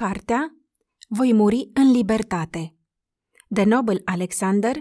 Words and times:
Cartea 0.00 0.56
Voi 1.08 1.32
muri 1.32 1.70
în 1.74 1.90
libertate 1.90 2.76
de 3.48 3.62
Nobel 3.64 4.00
Alexander 4.04 4.76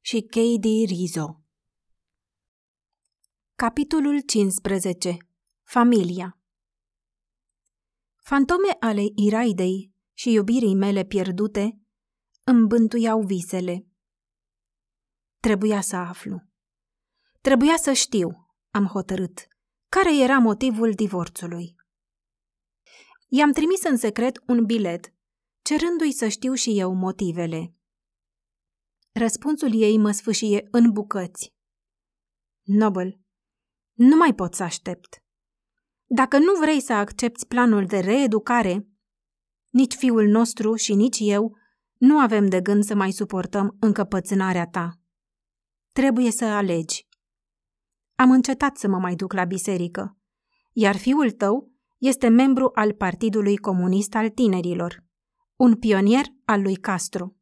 și 0.00 0.20
K.D. 0.20 0.64
Rizzo 0.86 1.42
Capitolul 3.54 4.20
15 4.20 5.16
Familia 5.62 6.38
Fantome 8.20 8.76
ale 8.80 9.02
Iraidei 9.14 9.92
și 10.12 10.32
iubirii 10.32 10.74
mele 10.74 11.04
pierdute 11.04 11.80
îmi 12.44 12.66
bântuiau 12.66 13.22
visele. 13.22 13.86
Trebuia 15.40 15.80
să 15.80 15.96
aflu. 15.96 16.42
Trebuia 17.40 17.76
să 17.76 17.92
știu, 17.92 18.48
am 18.70 18.86
hotărât, 18.86 19.46
care 19.88 20.22
era 20.22 20.38
motivul 20.38 20.92
divorțului. 20.92 21.80
I-am 23.34 23.52
trimis 23.52 23.82
în 23.82 23.96
secret 23.96 24.42
un 24.46 24.64
bilet, 24.64 25.14
cerându-i 25.62 26.12
să 26.12 26.28
știu 26.28 26.54
și 26.54 26.78
eu 26.78 26.94
motivele. 26.94 27.74
Răspunsul 29.12 29.74
ei 29.74 29.98
mă 29.98 30.10
sfâșie 30.10 30.68
în 30.70 30.90
bucăți. 30.90 31.54
Nobel, 32.62 33.20
nu 33.92 34.16
mai 34.16 34.34
pot 34.34 34.54
să 34.54 34.62
aștept. 34.62 35.22
Dacă 36.06 36.38
nu 36.38 36.58
vrei 36.60 36.80
să 36.80 36.92
accepti 36.92 37.46
planul 37.46 37.86
de 37.86 37.98
reeducare, 37.98 38.88
nici 39.68 39.94
fiul 39.94 40.26
nostru 40.26 40.74
și 40.74 40.94
nici 40.94 41.18
eu 41.20 41.56
nu 41.98 42.18
avem 42.18 42.48
de 42.48 42.60
gând 42.60 42.84
să 42.84 42.94
mai 42.94 43.10
suportăm 43.10 43.76
încăpățânarea 43.80 44.66
ta. 44.66 45.00
Trebuie 45.92 46.30
să 46.30 46.44
alegi. 46.44 47.08
Am 48.14 48.30
încetat 48.30 48.76
să 48.76 48.88
mă 48.88 48.98
mai 48.98 49.14
duc 49.14 49.32
la 49.32 49.44
biserică, 49.44 50.18
iar 50.72 50.96
fiul 50.96 51.30
tău 51.30 51.71
este 52.02 52.28
membru 52.28 52.70
al 52.74 52.92
Partidului 52.92 53.56
Comunist 53.56 54.14
al 54.14 54.30
Tinerilor, 54.30 55.04
un 55.56 55.76
pionier 55.76 56.24
al 56.44 56.62
lui 56.62 56.76
Castro. 56.76 57.34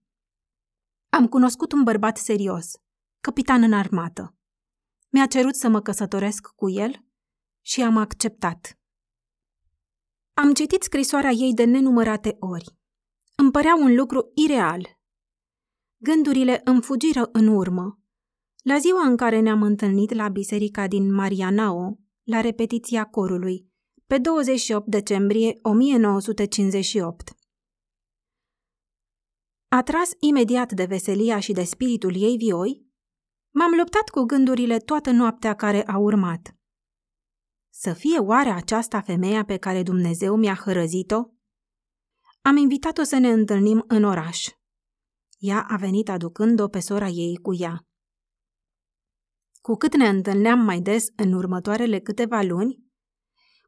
Am 1.09 1.29
cunoscut 1.29 1.73
un 1.73 1.83
bărbat 1.83 2.17
serios, 2.17 2.73
capitan 3.21 3.63
în 3.63 3.73
armată. 3.73 4.37
Mi-a 5.09 5.27
cerut 5.27 5.55
să 5.55 5.69
mă 5.69 5.81
căsătoresc 5.81 6.47
cu 6.47 6.71
el 6.71 7.05
și 7.61 7.83
am 7.83 7.97
acceptat. 7.97 8.79
Am 10.35 10.53
citit 10.53 10.83
scrisoarea 10.83 11.31
ei 11.31 11.55
de 11.55 11.65
nenumărate 11.65 12.37
ori. 12.39 12.79
Îmi 13.37 13.51
părea 13.51 13.75
un 13.75 13.95
lucru 13.95 14.31
ireal. 14.35 14.99
Gândurile 15.97 16.61
îmi 16.65 16.83
fugiră 16.83 17.29
în 17.33 17.47
urmă. 17.47 17.99
La 18.63 18.79
ziua 18.79 19.07
în 19.07 19.17
care 19.17 19.41
ne-am 19.41 19.63
întâlnit 19.63 20.13
la 20.13 20.29
biserica 20.29 20.87
din 20.87 21.13
Marianao, 21.13 21.99
la 22.23 22.41
repetiția 22.41 23.05
corului, 23.05 23.70
pe 24.11 24.19
28 24.19 24.87
decembrie 24.87 25.59
1958. 25.63 27.31
Atras 29.69 30.11
imediat 30.19 30.73
de 30.73 30.85
veselia 30.85 31.41
și 31.41 31.53
de 31.53 31.63
spiritul 31.63 32.15
ei 32.15 32.37
vioi, 32.37 32.87
m-am 33.51 33.75
luptat 33.79 34.09
cu 34.09 34.23
gândurile 34.23 34.79
toată 34.79 35.11
noaptea 35.11 35.55
care 35.55 35.87
a 35.87 35.99
urmat. 35.99 36.57
Să 37.73 37.93
fie 37.93 38.19
oare 38.19 38.51
aceasta 38.51 39.01
femeia 39.01 39.45
pe 39.45 39.57
care 39.57 39.83
Dumnezeu 39.83 40.37
mi-a 40.37 40.55
hărăzit-o? 40.55 41.25
Am 42.43 42.57
invitat-o 42.57 43.03
să 43.03 43.19
ne 43.19 43.29
întâlnim 43.29 43.85
în 43.87 44.05
oraș. 44.05 44.49
Ea 45.39 45.67
a 45.69 45.77
venit 45.77 46.09
aducând-o 46.09 46.69
pe 46.69 46.81
sora 46.81 47.09
ei 47.09 47.37
cu 47.37 47.55
ea. 47.55 47.87
Cu 49.61 49.75
cât 49.75 49.97
ne 49.97 50.09
întâlneam 50.09 50.59
mai 50.59 50.81
des 50.81 51.07
în 51.17 51.33
următoarele 51.33 52.01
câteva 52.01 52.43
luni, 52.43 52.90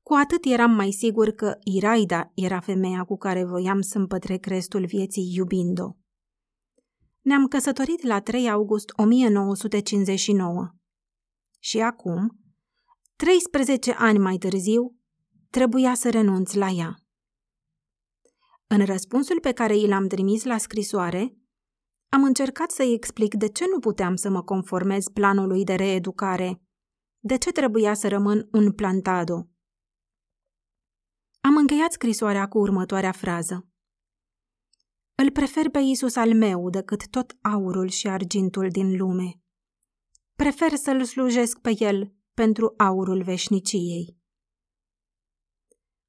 cu 0.03 0.15
atât 0.15 0.45
eram 0.45 0.71
mai 0.71 0.91
sigur 0.91 1.31
că 1.31 1.57
Iraida 1.65 2.31
era 2.35 2.61
femeia 2.61 3.05
cu 3.05 3.17
care 3.17 3.45
voiam 3.45 3.81
să-mi 3.81 4.07
pătrec 4.07 4.47
restul 4.47 4.85
vieții 4.87 5.33
iubind-o. 5.35 5.91
Ne-am 7.21 7.47
căsătorit 7.47 8.03
la 8.03 8.21
3 8.21 8.51
august 8.51 8.93
1959. 8.97 10.69
Și 11.59 11.81
acum, 11.81 12.39
13 13.17 13.93
ani 13.93 14.19
mai 14.19 14.37
târziu, 14.37 14.97
trebuia 15.51 15.95
să 15.95 16.11
renunț 16.11 16.53
la 16.53 16.69
ea. 16.69 16.95
În 18.67 18.85
răspunsul 18.85 19.41
pe 19.41 19.53
care 19.53 19.77
i 19.77 19.87
l-am 19.87 20.07
trimis 20.07 20.45
la 20.45 20.59
scrisoare, 20.59 21.37
am 22.09 22.25
încercat 22.25 22.71
să-i 22.71 22.93
explic 22.93 23.35
de 23.35 23.49
ce 23.49 23.65
nu 23.73 23.79
puteam 23.79 24.15
să 24.15 24.31
mă 24.31 24.43
conformez 24.43 25.05
planului 25.05 25.65
de 25.65 25.75
reeducare, 25.75 26.63
de 27.19 27.39
ce 27.39 27.53
trebuia 27.53 27.95
să 27.95 28.09
rămân 28.09 28.49
un 28.53 28.73
plantado. 28.73 29.52
Am 31.45 31.57
încheiat 31.57 31.93
scrisoarea 31.93 32.49
cu 32.49 32.59
următoarea 32.59 33.13
frază. 33.13 33.67
Îl 35.15 35.31
prefer 35.31 35.71
pe 35.71 35.79
Isus 35.79 36.17
al 36.17 36.35
meu 36.35 36.71
decât 36.71 37.09
tot 37.09 37.37
aurul 37.41 37.89
și 37.89 38.09
argintul 38.09 38.69
din 38.69 38.97
lume. 38.97 39.41
Prefer 40.35 40.75
să-L 40.75 41.05
slujesc 41.05 41.59
pe 41.59 41.75
El 41.79 42.15
pentru 42.35 42.75
aurul 42.77 43.23
veșniciei. 43.23 44.17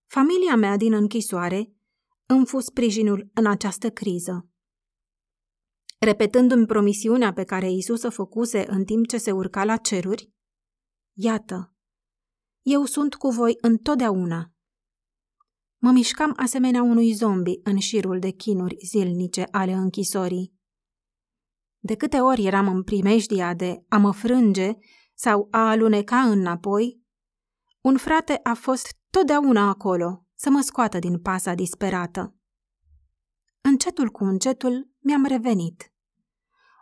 Familia 0.06 0.56
mea 0.56 0.78
din 0.78 0.94
închisoare 0.94 1.74
îmi 2.26 2.46
fu 2.46 2.60
sprijinul 2.60 3.30
în 3.34 3.46
această 3.46 3.90
criză. 3.90 4.48
Repetându-mi 6.00 6.66
promisiunea 6.66 7.34
pe 7.34 7.44
care 7.44 7.72
Isus 7.72 8.04
o 8.04 8.10
făcuse 8.10 8.66
în 8.70 8.84
timp 8.84 9.08
ce 9.08 9.18
se 9.18 9.32
urca 9.32 9.64
la 9.64 9.78
ceruri, 9.78 10.32
iată, 11.14 11.76
eu 12.62 12.86
sunt 12.86 13.16
cu 13.16 13.30
voi 13.30 13.58
întotdeauna 13.62 14.53
Mă 15.84 15.92
mișcam 15.92 16.34
asemenea 16.36 16.82
unui 16.82 17.14
zombi 17.14 17.60
în 17.64 17.80
șirul 17.80 18.20
de 18.20 18.30
chinuri 18.30 18.78
zilnice 18.86 19.48
ale 19.52 19.72
închisorii. 19.72 20.54
De 21.80 21.96
câte 21.96 22.20
ori 22.20 22.46
eram 22.46 22.68
în 22.68 22.84
primejdia 22.84 23.54
de 23.54 23.84
a 23.90 23.98
mă 23.98 24.12
frânge 24.12 24.72
sau 25.14 25.48
a 25.52 25.70
aluneca 25.70 26.20
înapoi, 26.20 27.02
un 27.82 27.98
frate 27.98 28.40
a 28.44 28.54
fost 28.54 28.98
totdeauna 29.10 29.70
acolo 29.70 30.26
să 30.36 30.50
mă 30.50 30.62
scoată 30.62 31.00
din 31.00 31.20
pasa 31.20 31.54
disperată. 31.54 32.36
Încetul 33.62 34.10
cu 34.10 34.24
încetul 34.24 34.90
mi-am 35.00 35.26
revenit. 35.26 35.94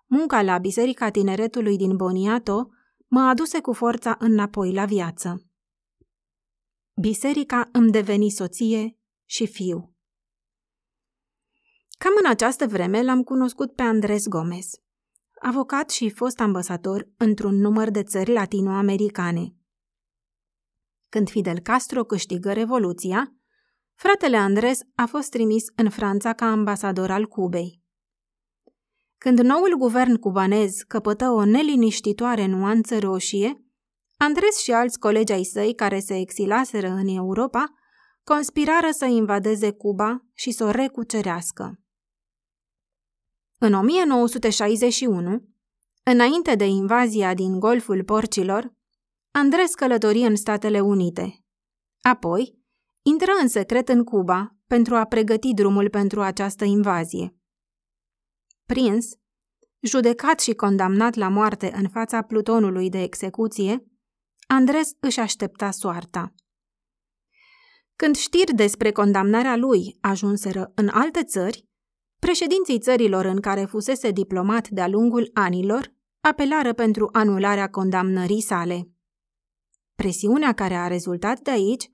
Munca 0.07 0.41
la 0.41 0.57
Biserica 0.57 1.09
Tineretului 1.09 1.77
din 1.77 1.95
Boniato 1.95 2.69
mă 3.07 3.21
aduse 3.21 3.61
cu 3.61 3.73
forța 3.73 4.15
înapoi 4.19 4.73
la 4.73 4.85
viață. 4.85 5.50
Biserica 6.95 7.69
îmi 7.71 7.91
deveni 7.91 8.29
soție 8.29 8.97
și 9.25 9.47
fiu. 9.47 9.95
Cam 11.97 12.11
în 12.23 12.29
această 12.29 12.67
vreme 12.67 13.03
l-am 13.03 13.23
cunoscut 13.23 13.75
pe 13.75 13.81
Andres 13.81 14.27
Gomez, 14.27 14.69
avocat 15.41 15.89
și 15.89 16.09
fost 16.09 16.39
ambasador 16.39 17.09
într-un 17.17 17.55
număr 17.55 17.89
de 17.89 18.03
țări 18.03 18.31
latinoamericane. 18.31 19.55
Când 21.09 21.29
Fidel 21.29 21.59
Castro 21.59 22.03
câștigă 22.03 22.53
Revoluția, 22.53 23.35
fratele 23.95 24.37
Andres 24.37 24.79
a 24.95 25.05
fost 25.05 25.29
trimis 25.29 25.63
în 25.75 25.89
Franța 25.89 26.33
ca 26.33 26.45
ambasador 26.45 27.11
al 27.11 27.25
Cubei. 27.25 27.81
Când 29.17 29.39
noul 29.39 29.77
guvern 29.77 30.15
cubanez 30.15 30.75
căpătă 30.87 31.29
o 31.29 31.45
neliniștitoare 31.45 32.45
nuanță 32.45 32.99
roșie, 32.99 33.60
Andres 34.21 34.57
și 34.57 34.71
alți 34.71 34.99
colegi 34.99 35.31
ai 35.31 35.43
săi 35.43 35.75
care 35.75 35.99
se 35.99 36.15
exilaseră 36.15 36.87
în 36.87 37.07
Europa 37.07 37.73
conspirară 38.23 38.87
să 38.91 39.05
invadeze 39.05 39.71
Cuba 39.71 40.25
și 40.33 40.51
să 40.51 40.63
o 40.63 40.69
recucerească. 40.69 41.79
În 43.57 43.73
1961, 43.73 45.43
înainte 46.03 46.55
de 46.55 46.65
invazia 46.65 47.33
din 47.33 47.59
Golful 47.59 48.03
Porcilor, 48.03 48.73
Andres 49.31 49.73
călători 49.73 50.19
în 50.19 50.35
Statele 50.35 50.79
Unite. 50.79 51.45
Apoi, 52.01 52.59
intră 53.01 53.31
în 53.41 53.47
secret 53.47 53.89
în 53.89 54.03
Cuba 54.03 54.55
pentru 54.67 54.95
a 54.95 55.05
pregăti 55.05 55.53
drumul 55.53 55.89
pentru 55.89 56.21
această 56.21 56.65
invazie. 56.65 57.35
Prins, 58.65 59.05
judecat 59.79 60.39
și 60.39 60.53
condamnat 60.53 61.15
la 61.15 61.27
moarte 61.27 61.71
în 61.75 61.89
fața 61.89 62.21
plutonului 62.21 62.89
de 62.89 63.01
execuție, 63.01 63.85
Andres 64.53 64.89
își 64.99 65.19
aștepta 65.19 65.71
soarta. 65.71 66.33
Când 67.95 68.15
știri 68.15 68.53
despre 68.53 68.91
condamnarea 68.91 69.55
lui 69.55 69.97
ajunseră 70.01 70.71
în 70.75 70.87
alte 70.87 71.23
țări, 71.23 71.67
președinții 72.19 72.79
țărilor 72.79 73.25
în 73.25 73.39
care 73.39 73.65
fusese 73.65 74.11
diplomat 74.11 74.69
de-a 74.69 74.87
lungul 74.87 75.29
anilor 75.33 75.93
apelară 76.21 76.73
pentru 76.73 77.09
anularea 77.11 77.69
condamnării 77.69 78.41
sale. 78.41 78.89
Presiunea 79.95 80.53
care 80.53 80.73
a 80.73 80.87
rezultat 80.87 81.39
de 81.39 81.51
aici 81.51 81.89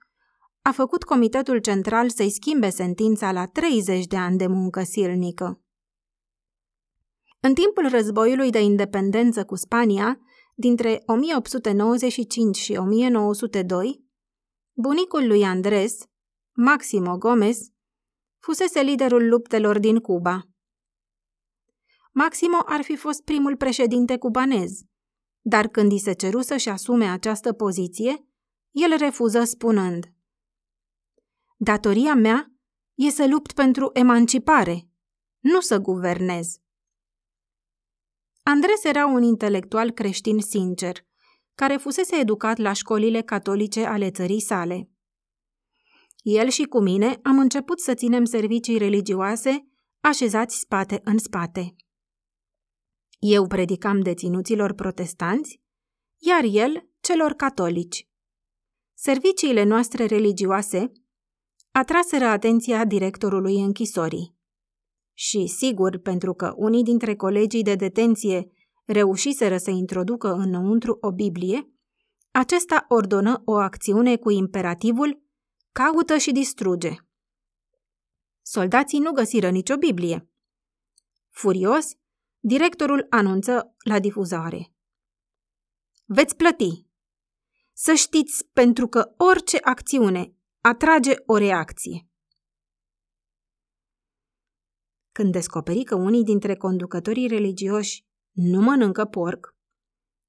a 0.61 0.71
făcut 0.71 1.03
Comitetul 1.03 1.59
Central 1.59 2.09
să-i 2.09 2.31
schimbe 2.31 2.69
sentința 2.69 3.31
la 3.31 3.45
30 3.45 4.05
de 4.05 4.17
ani 4.17 4.37
de 4.37 4.47
muncă 4.47 4.83
silnică. 4.83 5.61
În 7.39 7.53
timpul 7.53 7.89
războiului 7.89 8.49
de 8.49 8.61
independență 8.61 9.45
cu 9.45 9.55
Spania, 9.55 10.19
dintre 10.59 11.03
1895 11.05 12.57
și 12.57 12.73
1902, 12.73 14.05
bunicul 14.73 15.27
lui 15.27 15.43
Andres, 15.43 16.03
Maximo 16.55 17.17
Gomez, 17.17 17.59
fusese 18.37 18.81
liderul 18.81 19.27
luptelor 19.27 19.79
din 19.79 19.99
Cuba. 19.99 20.41
Maximo 22.11 22.57
ar 22.65 22.81
fi 22.81 22.95
fost 22.95 23.23
primul 23.23 23.55
președinte 23.55 24.17
cubanez, 24.17 24.81
dar 25.41 25.67
când 25.67 25.91
i 25.91 25.97
se 25.97 26.13
ceru 26.13 26.41
să-și 26.41 26.69
asume 26.69 27.05
această 27.05 27.53
poziție, 27.53 28.27
el 28.71 28.97
refuză 28.97 29.43
spunând 29.43 30.13
Datoria 31.57 32.13
mea 32.13 32.51
e 32.93 33.09
să 33.09 33.27
lupt 33.27 33.51
pentru 33.53 33.89
emancipare, 33.93 34.89
nu 35.39 35.59
să 35.59 35.77
guvernez. 35.77 36.57
Andres 38.49 38.83
era 38.83 39.05
un 39.05 39.23
intelectual 39.23 39.91
creștin 39.91 40.39
sincer, 40.39 41.05
care 41.55 41.77
fusese 41.77 42.15
educat 42.15 42.57
la 42.57 42.73
școlile 42.73 43.21
catolice 43.21 43.85
ale 43.85 44.11
țării 44.11 44.41
sale. 44.41 44.89
El 46.21 46.49
și 46.49 46.63
cu 46.63 46.79
mine 46.81 47.19
am 47.23 47.39
început 47.39 47.79
să 47.79 47.93
ținem 47.93 48.25
servicii 48.25 48.77
religioase 48.77 49.67
așezați 49.99 50.59
spate 50.59 51.01
în 51.03 51.17
spate. 51.17 51.75
Eu 53.19 53.47
predicam 53.47 53.99
deținuților 53.99 54.73
protestanți, 54.73 55.61
iar 56.17 56.43
el 56.43 56.89
celor 56.99 57.33
catolici. 57.33 58.07
Serviciile 58.93 59.63
noastre 59.63 60.05
religioase 60.05 60.91
atraseră 61.71 62.25
atenția 62.25 62.85
directorului 62.85 63.61
închisorii. 63.61 64.36
Și, 65.19 65.47
sigur, 65.47 65.97
pentru 65.97 66.33
că 66.33 66.53
unii 66.55 66.83
dintre 66.83 67.15
colegii 67.15 67.63
de 67.63 67.75
detenție 67.75 68.51
reușiseră 68.85 69.57
să 69.57 69.69
introducă 69.69 70.33
înăuntru 70.33 70.97
o 71.01 71.11
Biblie, 71.11 71.71
acesta 72.31 72.85
ordonă 72.87 73.41
o 73.45 73.55
acțiune 73.55 74.17
cu 74.17 74.29
imperativul 74.29 75.23
caută 75.71 76.17
și 76.17 76.31
distruge. 76.31 76.95
Soldații 78.41 78.99
nu 78.99 79.11
găsiră 79.11 79.49
nicio 79.49 79.77
Biblie. 79.77 80.29
Furios, 81.29 81.85
directorul 82.39 83.05
anunță 83.09 83.75
la 83.83 83.99
difuzare. 83.99 84.73
Veți 86.05 86.35
plăti. 86.35 86.85
Să 87.73 87.93
știți 87.93 88.49
pentru 88.53 88.87
că 88.87 89.13
orice 89.17 89.57
acțiune 89.61 90.35
atrage 90.61 91.13
o 91.25 91.37
reacție. 91.37 92.06
Când 95.17 95.31
descoperi 95.31 95.83
că 95.83 95.95
unii 95.95 96.23
dintre 96.23 96.55
conducătorii 96.55 97.27
religioși 97.27 98.05
nu 98.31 98.61
mănâncă 98.61 99.05
porc, 99.05 99.55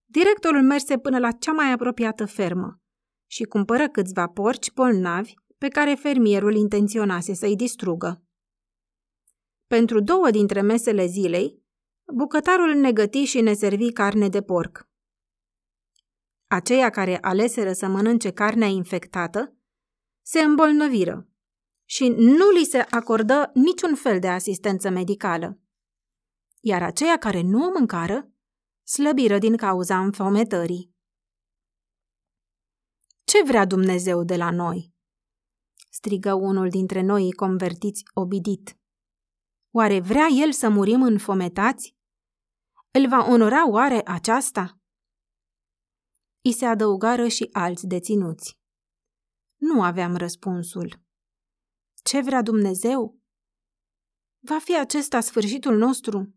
directorul 0.04 0.62
merse 0.62 0.98
până 0.98 1.18
la 1.18 1.30
cea 1.30 1.52
mai 1.52 1.72
apropiată 1.72 2.26
fermă 2.26 2.80
și 3.30 3.44
cumpără 3.44 3.88
câțiva 3.88 4.28
porci 4.28 4.72
bolnavi 4.72 5.34
pe 5.58 5.68
care 5.68 5.94
fermierul 5.94 6.54
intenționase 6.54 7.34
să-i 7.34 7.56
distrugă. 7.56 8.22
Pentru 9.66 10.00
două 10.00 10.30
dintre 10.30 10.60
mesele 10.60 11.06
zilei, 11.06 11.62
bucătarul 12.14 12.74
ne 12.74 12.92
găti 12.92 13.24
și 13.24 13.40
ne 13.40 13.52
servi 13.52 13.92
carne 13.92 14.28
de 14.28 14.42
porc. 14.42 14.88
Aceia 16.46 16.90
care 16.90 17.18
aleseră 17.20 17.72
să 17.72 17.86
mănânce 17.86 18.30
carnea 18.30 18.68
infectată 18.68 19.56
se 20.22 20.40
îmbolnăviră 20.40 21.28
și 21.90 22.08
nu 22.08 22.50
li 22.50 22.64
se 22.64 22.78
acordă 22.78 23.50
niciun 23.54 23.94
fel 23.94 24.18
de 24.20 24.28
asistență 24.28 24.90
medicală. 24.90 25.58
Iar 26.60 26.82
aceia 26.82 27.18
care 27.18 27.40
nu 27.40 27.66
o 27.66 27.70
mâncară 27.78 28.32
slăbiră 28.82 29.38
din 29.38 29.56
cauza 29.56 29.98
înfometării. 29.98 30.94
Ce 33.24 33.42
vrea 33.42 33.64
Dumnezeu 33.64 34.24
de 34.24 34.36
la 34.36 34.50
noi? 34.50 34.92
strigă 35.90 36.34
unul 36.34 36.68
dintre 36.68 37.02
noi 37.02 37.32
convertiți 37.32 38.02
obidit. 38.14 38.78
Oare 39.70 40.00
vrea 40.00 40.26
el 40.26 40.52
să 40.52 40.68
murim 40.68 41.02
înfometați? 41.02 41.96
Îl 42.90 43.08
va 43.08 43.26
onora 43.30 43.68
oare 43.68 44.00
aceasta? 44.04 44.78
I 46.40 46.52
se 46.52 46.64
adăugară 46.64 47.28
și 47.28 47.48
alți 47.52 47.86
deținuți. 47.86 48.58
Nu 49.56 49.82
aveam 49.82 50.16
răspunsul. 50.16 51.06
Ce 52.08 52.20
vrea 52.20 52.42
Dumnezeu? 52.42 53.20
Va 54.38 54.58
fi 54.58 54.78
acesta 54.78 55.20
sfârșitul 55.20 55.76
nostru? 55.76 56.34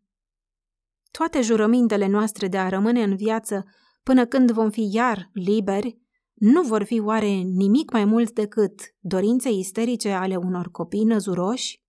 Toate 1.12 1.42
jurămintele 1.42 2.08
noastre 2.08 2.48
de 2.48 2.58
a 2.58 2.70
rămâne 2.70 3.04
în 3.04 3.16
viață 3.16 3.66
până 4.04 4.26
când 4.26 4.52
vom 4.52 4.70
fi 4.70 4.90
iar 4.94 5.30
liberi, 5.34 6.00
nu 6.34 6.64
vor 6.64 6.84
fi 6.84 7.00
oare 7.00 7.28
nimic 7.28 7.92
mai 7.92 8.06
mult 8.06 8.32
decât 8.32 8.82
dorințe 9.00 9.50
isterice 9.50 10.12
ale 10.12 10.36
unor 10.36 10.72
copii 10.72 11.04
năzuroși? 11.04 11.84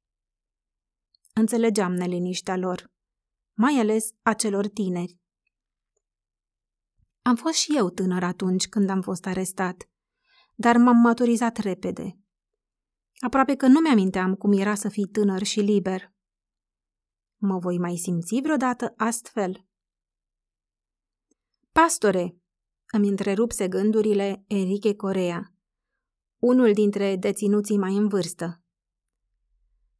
Înțelegeam 1.32 1.92
neliniștea 1.92 2.56
lor, 2.56 2.92
mai 3.52 3.74
ales 3.74 4.10
a 4.22 4.32
celor 4.32 4.68
tineri. 4.68 5.18
Am 7.22 7.36
fost 7.36 7.54
și 7.54 7.76
eu 7.76 7.90
tânăr 7.90 8.22
atunci 8.22 8.68
când 8.68 8.88
am 8.88 9.00
fost 9.00 9.26
arestat, 9.26 9.88
dar 10.54 10.76
m-am 10.76 10.96
maturizat 10.96 11.56
repede. 11.56 12.21
Aproape 13.24 13.56
că 13.56 13.66
nu 13.66 13.80
mi-aminteam 13.80 14.34
cum 14.34 14.52
era 14.52 14.74
să 14.74 14.88
fii 14.88 15.06
tânăr 15.06 15.42
și 15.42 15.60
liber. 15.60 16.12
Mă 17.36 17.58
voi 17.58 17.78
mai 17.78 17.96
simți 17.96 18.40
vreodată 18.42 18.94
astfel? 18.96 19.66
Pastore, 21.72 22.36
îmi 22.92 23.08
întrerupse 23.08 23.68
gândurile 23.68 24.44
Enrique 24.46 24.94
Corea, 24.94 25.54
unul 26.38 26.72
dintre 26.72 27.16
deținuții 27.16 27.78
mai 27.78 27.96
în 27.96 28.08
vârstă. 28.08 28.62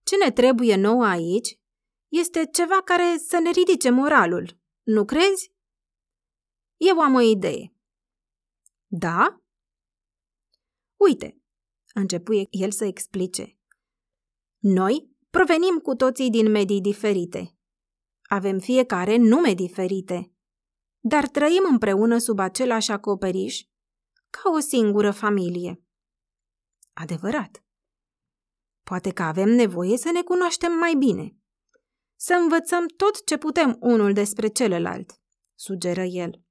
Ce 0.03 0.17
ne 0.25 0.33
trebuie 0.33 0.77
nouă 0.77 1.05
aici 1.05 1.61
este 2.09 2.47
ceva 2.53 2.83
care 2.83 3.19
să 3.19 3.39
ne 3.39 3.51
ridice 3.51 3.91
moralul, 3.91 4.61
nu 4.83 5.05
crezi? 5.05 5.55
Eu 6.77 7.01
am 7.01 7.15
o 7.15 7.21
idee. 7.21 7.75
Da? 8.87 9.43
Uite, 10.97 11.42
începu 11.95 12.33
el 12.51 12.71
să 12.71 12.85
explice. 12.85 13.59
Noi 14.59 15.11
provenim 15.31 15.79
cu 15.79 15.95
toții 15.95 16.31
din 16.31 16.51
medii 16.51 16.81
diferite. 16.81 17.57
Avem 18.23 18.59
fiecare 18.59 19.17
nume 19.17 19.55
diferite, 19.55 20.33
dar 21.01 21.29
trăim 21.29 21.63
împreună 21.71 22.19
sub 22.19 22.39
același 22.39 22.91
acoperiș, 22.91 23.63
ca 24.31 24.51
o 24.57 24.59
singură 24.59 25.11
familie. 25.11 25.83
Adevărat. 26.93 27.65
Poate 28.83 29.13
că 29.13 29.23
avem 29.23 29.49
nevoie 29.49 29.97
să 29.97 30.11
ne 30.11 30.23
cunoaștem 30.23 30.73
mai 30.73 30.95
bine. 30.95 31.37
Să 32.17 32.35
învățăm 32.35 32.87
tot 32.87 33.25
ce 33.25 33.37
putem 33.37 33.77
unul 33.81 34.13
despre 34.13 34.49
celălalt, 34.49 35.21
sugeră 35.55 36.03
el. 36.03 36.43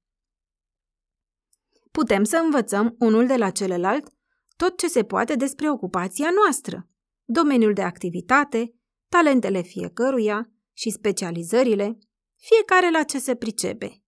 Putem 1.90 2.24
să 2.24 2.36
învățăm 2.36 2.94
unul 2.98 3.26
de 3.26 3.36
la 3.36 3.50
celălalt 3.50 4.12
tot 4.62 4.78
ce 4.78 4.88
se 4.88 5.04
poate 5.04 5.34
despre 5.34 5.70
ocupația 5.70 6.28
noastră, 6.42 6.88
domeniul 7.24 7.72
de 7.72 7.82
activitate, 7.82 8.74
talentele 9.08 9.60
fiecăruia 9.62 10.50
și 10.72 10.90
specializările, 10.90 11.98
fiecare 12.36 12.90
la 12.90 13.02
ce 13.02 13.18
se 13.18 13.34
pricepe. 13.34 14.02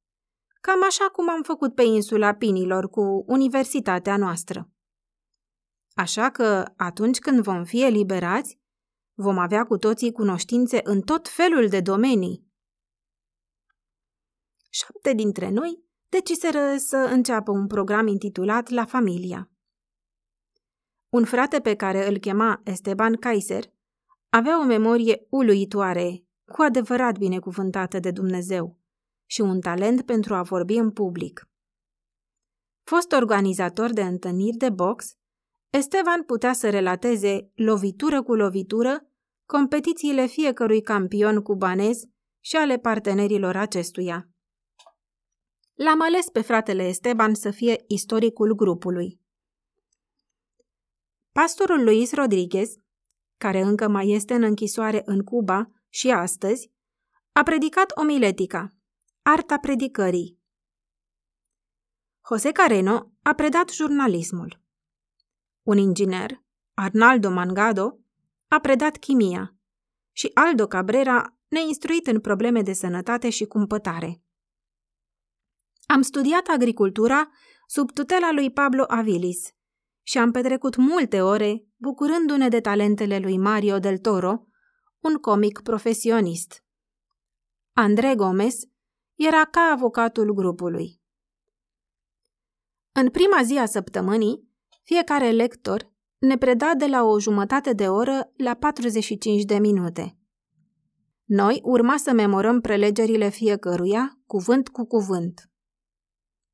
Cam 0.61 0.85
așa 0.85 1.05
cum 1.05 1.31
am 1.31 1.43
făcut 1.43 1.75
pe 1.75 1.83
insula 1.83 2.35
Pinilor 2.35 2.89
cu 2.89 3.25
universitatea 3.27 4.17
noastră. 4.17 4.71
Așa 5.95 6.31
că, 6.31 6.65
atunci 6.77 7.19
când 7.19 7.41
vom 7.41 7.65
fi 7.65 7.83
eliberați, 7.83 8.61
vom 9.15 9.39
avea 9.39 9.65
cu 9.65 9.77
toții 9.77 10.13
cunoștințe 10.13 10.81
în 10.85 11.01
tot 11.01 11.29
felul 11.29 11.69
de 11.69 11.81
domenii. 11.81 12.47
Șapte 14.71 15.13
dintre 15.13 15.51
noi 15.51 15.85
deciseră 16.09 16.77
să 16.77 16.97
înceapă 16.97 17.51
un 17.51 17.67
program 17.67 18.07
intitulat 18.07 18.69
La 18.69 18.85
Familia. 18.85 19.49
Un 21.15 21.25
frate 21.25 21.61
pe 21.61 21.75
care 21.75 22.09
îl 22.09 22.19
chema 22.19 22.61
Esteban 22.65 23.17
Kaiser 23.17 23.65
avea 24.29 24.61
o 24.61 24.65
memorie 24.65 25.27
uluitoare, 25.31 26.25
cu 26.53 26.63
adevărat 26.63 27.19
binecuvântată 27.19 27.99
de 27.99 28.11
Dumnezeu, 28.11 28.79
și 29.25 29.41
un 29.41 29.61
talent 29.61 30.03
pentru 30.03 30.35
a 30.35 30.43
vorbi 30.43 30.75
în 30.75 30.91
public. 30.91 31.49
Fost 32.83 33.13
organizator 33.13 33.93
de 33.93 34.03
întâlniri 34.03 34.57
de 34.57 34.71
box, 34.71 35.15
Esteban 35.71 36.23
putea 36.23 36.53
să 36.53 36.71
relateze 36.71 37.51
lovitură 37.55 38.23
cu 38.23 38.35
lovitură 38.35 39.09
competițiile 39.47 40.27
fiecărui 40.27 40.81
campion 40.83 41.43
cubanez 41.43 42.03
și 42.41 42.57
ale 42.57 42.79
partenerilor 42.79 43.57
acestuia. 43.57 44.29
L-am 45.75 46.03
ales 46.03 46.29
pe 46.29 46.41
fratele 46.41 46.83
Esteban 46.83 47.35
să 47.35 47.51
fie 47.51 47.85
istoricul 47.87 48.55
grupului. 48.55 49.24
Pastorul 51.41 51.85
Luis 51.85 52.13
Rodriguez, 52.13 52.75
care 53.37 53.61
încă 53.61 53.89
mai 53.89 54.09
este 54.09 54.35
în 54.35 54.43
închisoare 54.43 55.03
în 55.05 55.21
Cuba 55.23 55.71
și 55.89 56.11
astăzi, 56.11 56.73
a 57.33 57.43
predicat 57.43 57.91
omiletica, 57.95 58.75
arta 59.23 59.59
predicării. 59.59 60.39
José 62.29 62.53
Careno 62.53 63.13
a 63.23 63.33
predat 63.35 63.71
jurnalismul. 63.71 64.61
Un 65.63 65.79
inginer, 65.79 66.43
Arnaldo 66.75 67.31
Mangado, 67.31 67.99
a 68.49 68.61
predat 68.61 68.97
chimia 68.97 69.57
și 70.13 70.31
Aldo 70.35 70.67
Cabrera 70.67 71.37
ne-a 71.49 71.63
instruit 71.63 72.07
în 72.07 72.21
probleme 72.21 72.63
de 72.63 72.73
sănătate 72.73 73.31
și 73.31 73.45
cumpătare. 73.45 74.23
Am 75.87 76.03
studiat 76.03 76.47
agricultura 76.47 77.31
sub 77.67 77.93
tutela 77.93 78.33
lui 78.33 78.53
Pablo 78.53 78.85
Avilis 78.89 79.55
și 80.07 80.19
am 80.19 80.31
petrecut 80.31 80.77
multe 80.77 81.23
ore 81.23 81.67
bucurându-ne 81.77 82.49
de 82.49 82.61
talentele 82.61 83.19
lui 83.19 83.39
Mario 83.39 83.79
del 83.79 83.99
Toro, 83.99 84.47
un 85.01 85.15
comic 85.15 85.61
profesionist. 85.61 86.65
André 87.73 88.15
Gomez 88.15 88.55
era 89.15 89.45
ca 89.45 89.61
avocatul 89.61 90.35
grupului. 90.35 91.03
În 92.93 93.11
prima 93.11 93.43
zi 93.43 93.57
a 93.57 93.67
săptămânii, 93.67 94.49
fiecare 94.83 95.31
lector 95.31 95.93
ne 96.19 96.39
preda 96.39 96.75
de 96.75 96.87
la 96.87 97.03
o 97.03 97.21
jumătate 97.21 97.73
de 97.73 97.89
oră 97.89 98.33
la 98.37 98.55
45 98.55 99.43
de 99.43 99.59
minute. 99.59 100.19
Noi 101.25 101.61
urma 101.63 101.97
să 101.97 102.13
memorăm 102.13 102.61
prelegerile 102.61 103.29
fiecăruia, 103.29 104.19
cuvânt 104.27 104.69
cu 104.69 104.87
cuvânt. 104.87 105.51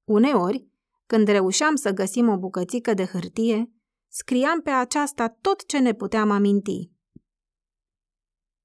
Uneori, 0.04 0.70
când 1.11 1.29
reușeam 1.29 1.75
să 1.75 1.90
găsim 1.90 2.29
o 2.29 2.38
bucățică 2.38 2.95
de 2.95 3.05
hârtie, 3.05 3.73
scriam 4.09 4.61
pe 4.61 4.71
aceasta 4.71 5.29
tot 5.40 5.67
ce 5.67 5.79
ne 5.79 5.95
puteam 5.95 6.31
aminti. 6.31 6.90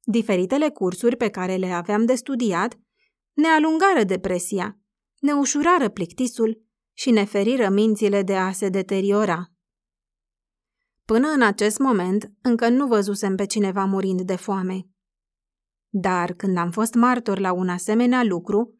Diferitele 0.03 0.69
cursuri 0.69 1.15
pe 1.15 1.29
care 1.29 1.55
le 1.55 1.67
aveam 1.67 2.05
de 2.05 2.15
studiat 2.15 2.79
ne 3.33 3.47
alungară 3.47 4.03
depresia, 4.03 4.79
ne 5.19 5.33
ușurară 5.33 5.89
plictisul 5.89 6.65
și 6.93 7.11
ne 7.11 7.23
feriră 7.23 7.69
mințile 7.69 8.23
de 8.23 8.35
a 8.35 8.51
se 8.51 8.69
deteriora. 8.69 9.51
Până 11.05 11.27
în 11.27 11.41
acest 11.41 11.79
moment, 11.79 12.31
încă 12.41 12.69
nu 12.69 12.87
văzusem 12.87 13.35
pe 13.35 13.45
cineva 13.45 13.85
murind 13.85 14.21
de 14.21 14.35
foame. 14.35 14.87
Dar 15.89 16.33
când 16.33 16.57
am 16.57 16.71
fost 16.71 16.93
martor 16.93 17.39
la 17.39 17.51
un 17.51 17.69
asemenea 17.69 18.23
lucru, 18.23 18.79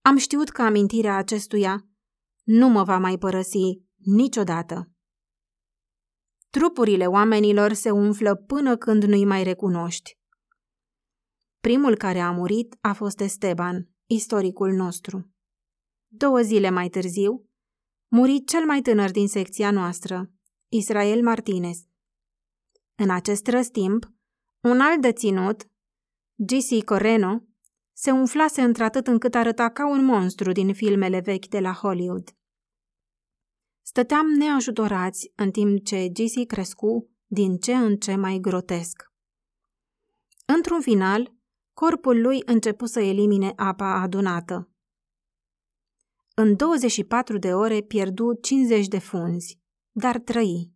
am 0.00 0.16
știut 0.16 0.48
că 0.48 0.62
amintirea 0.62 1.16
acestuia 1.16 1.87
nu 2.48 2.68
mă 2.68 2.82
va 2.82 2.98
mai 2.98 3.18
părăsi 3.18 3.82
niciodată. 3.96 4.90
Trupurile 6.50 7.06
oamenilor 7.06 7.72
se 7.72 7.90
umflă 7.90 8.34
până 8.34 8.76
când 8.76 9.02
nu-i 9.02 9.24
mai 9.24 9.42
recunoști. 9.42 10.18
Primul 11.60 11.96
care 11.96 12.20
a 12.20 12.30
murit 12.30 12.76
a 12.80 12.92
fost 12.92 13.20
Esteban, 13.20 13.88
istoricul 14.06 14.72
nostru. 14.72 15.30
Două 16.06 16.40
zile 16.40 16.70
mai 16.70 16.88
târziu, 16.88 17.48
muri 18.08 18.44
cel 18.44 18.64
mai 18.64 18.80
tânăr 18.80 19.10
din 19.10 19.28
secția 19.28 19.70
noastră, 19.70 20.30
Israel 20.68 21.22
Martinez. 21.22 21.78
În 22.94 23.10
acest 23.10 23.46
răstimp, 23.46 24.12
un 24.60 24.80
alt 24.80 25.00
deținut, 25.00 25.64
G.C. 26.34 26.84
Coreno, 26.84 27.42
se 27.92 28.10
umflase 28.10 28.62
într-atât 28.62 29.06
încât 29.06 29.34
arăta 29.34 29.70
ca 29.70 29.88
un 29.88 30.04
monstru 30.04 30.52
din 30.52 30.74
filmele 30.74 31.20
vechi 31.20 31.46
de 31.46 31.60
la 31.60 31.72
Hollywood. 31.72 32.37
Stăteam 33.90 34.26
neajutorați 34.26 35.32
în 35.34 35.50
timp 35.50 35.84
ce 35.84 36.08
G.C. 36.08 36.46
crescu 36.46 37.10
din 37.26 37.56
ce 37.56 37.74
în 37.74 37.96
ce 37.96 38.16
mai 38.16 38.38
grotesc. 38.40 39.12
Într-un 40.46 40.80
final, 40.80 41.34
corpul 41.72 42.20
lui 42.20 42.42
începu 42.44 42.86
să 42.86 43.00
elimine 43.00 43.52
apa 43.56 44.00
adunată. 44.00 44.70
În 46.34 46.56
24 46.56 47.38
de 47.38 47.54
ore 47.54 47.80
pierdu 47.80 48.32
50 48.32 48.88
de 48.88 48.98
funzi, 48.98 49.60
dar 49.90 50.18
trăi. 50.18 50.72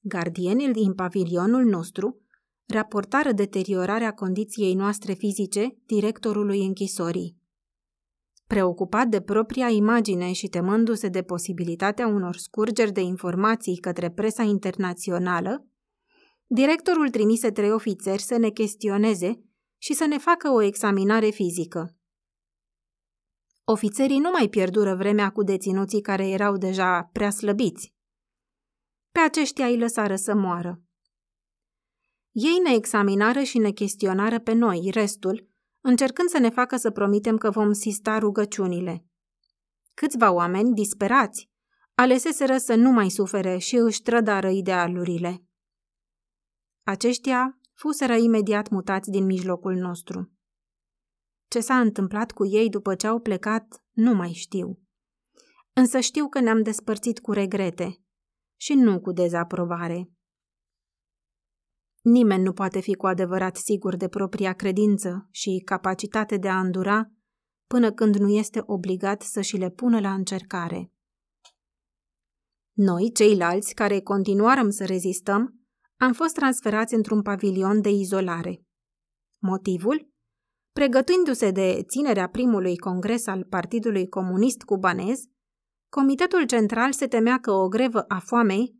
Gardienii 0.00 0.72
din 0.72 0.94
pavilionul 0.94 1.64
nostru 1.64 2.20
raportară 2.66 3.32
deteriorarea 3.32 4.14
condiției 4.14 4.74
noastre 4.74 5.12
fizice 5.12 5.76
directorului 5.86 6.66
închisorii. 6.66 7.39
Preocupat 8.50 9.08
de 9.08 9.20
propria 9.20 9.68
imagine 9.68 10.32
și 10.32 10.48
temându-se 10.48 11.08
de 11.08 11.22
posibilitatea 11.22 12.06
unor 12.06 12.36
scurgeri 12.36 12.92
de 12.92 13.00
informații 13.00 13.76
către 13.76 14.10
presa 14.10 14.42
internațională, 14.42 15.66
directorul 16.46 17.10
trimise 17.10 17.50
trei 17.50 17.72
ofițeri 17.72 18.22
să 18.22 18.36
ne 18.36 18.50
chestioneze 18.50 19.44
și 19.78 19.92
să 19.92 20.06
ne 20.06 20.18
facă 20.18 20.48
o 20.48 20.62
examinare 20.62 21.28
fizică. 21.28 21.96
Ofițerii 23.64 24.18
nu 24.18 24.30
mai 24.30 24.48
pierdură 24.48 24.94
vremea 24.94 25.30
cu 25.30 25.42
deținuții 25.42 26.00
care 26.00 26.28
erau 26.28 26.56
deja 26.56 27.08
prea 27.12 27.30
slăbiți. 27.30 27.94
Pe 29.12 29.20
aceștia 29.20 29.66
îi 29.66 29.78
lăsară 29.78 30.16
să 30.16 30.34
moară. 30.34 30.82
Ei 32.30 32.58
ne 32.64 32.74
examinară 32.74 33.42
și 33.42 33.58
ne 33.58 33.70
chestionară 33.70 34.38
pe 34.38 34.52
noi, 34.52 34.90
restul, 34.92 35.49
încercând 35.80 36.28
să 36.28 36.38
ne 36.38 36.50
facă 36.50 36.76
să 36.76 36.90
promitem 36.90 37.36
că 37.36 37.50
vom 37.50 37.72
sista 37.72 38.18
rugăciunile. 38.18 39.04
Câțiva 39.94 40.32
oameni, 40.32 40.74
disperați, 40.74 41.50
aleseseră 41.94 42.56
să 42.56 42.74
nu 42.74 42.90
mai 42.90 43.08
sufere 43.08 43.58
și 43.58 43.76
își 43.76 44.02
trădară 44.02 44.48
idealurile. 44.48 45.44
Aceștia 46.82 47.60
fuseră 47.74 48.14
imediat 48.14 48.68
mutați 48.68 49.10
din 49.10 49.24
mijlocul 49.24 49.74
nostru. 49.74 50.32
Ce 51.48 51.60
s-a 51.60 51.80
întâmplat 51.80 52.32
cu 52.32 52.46
ei 52.46 52.68
după 52.68 52.94
ce 52.94 53.06
au 53.06 53.20
plecat, 53.20 53.82
nu 53.90 54.14
mai 54.14 54.32
știu. 54.32 54.80
Însă 55.72 56.00
știu 56.00 56.28
că 56.28 56.40
ne-am 56.40 56.62
despărțit 56.62 57.18
cu 57.18 57.32
regrete 57.32 58.02
și 58.56 58.74
nu 58.74 59.00
cu 59.00 59.12
dezaprobare. 59.12 60.10
Nimeni 62.00 62.42
nu 62.42 62.52
poate 62.52 62.80
fi 62.80 62.94
cu 62.94 63.06
adevărat 63.06 63.56
sigur 63.56 63.96
de 63.96 64.08
propria 64.08 64.52
credință 64.52 65.28
și 65.30 65.62
capacitate 65.64 66.36
de 66.36 66.48
a 66.48 66.60
îndura 66.60 67.10
până 67.66 67.92
când 67.92 68.14
nu 68.14 68.28
este 68.28 68.62
obligat 68.66 69.22
să 69.22 69.40
și 69.40 69.56
le 69.56 69.70
pună 69.70 70.00
la 70.00 70.12
încercare. 70.12 70.92
Noi, 72.76 73.12
ceilalți 73.12 73.74
care 73.74 74.00
continuarăm 74.00 74.70
să 74.70 74.84
rezistăm, 74.84 75.60
am 75.96 76.12
fost 76.12 76.34
transferați 76.34 76.94
într-un 76.94 77.22
pavilion 77.22 77.80
de 77.80 77.88
izolare. 77.88 78.64
Motivul? 79.38 80.08
Pregătindu-se 80.72 81.50
de 81.50 81.84
ținerea 81.88 82.28
primului 82.28 82.76
congres 82.76 83.26
al 83.26 83.44
Partidului 83.44 84.08
Comunist 84.08 84.62
Cubanez, 84.62 85.20
Comitetul 85.88 86.46
Central 86.46 86.92
se 86.92 87.06
temea 87.06 87.38
că 87.38 87.50
o 87.50 87.68
grevă 87.68 88.04
a 88.08 88.18
foamei 88.18 88.79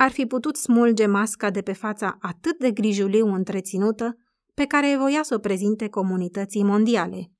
ar 0.00 0.10
fi 0.10 0.26
putut 0.26 0.56
smulge 0.56 1.06
masca 1.06 1.50
de 1.50 1.62
pe 1.62 1.72
fața 1.72 2.16
atât 2.20 2.58
de 2.58 2.70
grijuliu 2.70 3.34
întreținută 3.34 4.16
pe 4.54 4.64
care 4.64 4.96
voia 4.98 5.22
să 5.22 5.34
o 5.34 5.38
prezinte 5.38 5.88
comunității 5.88 6.62
mondiale. 6.62 7.32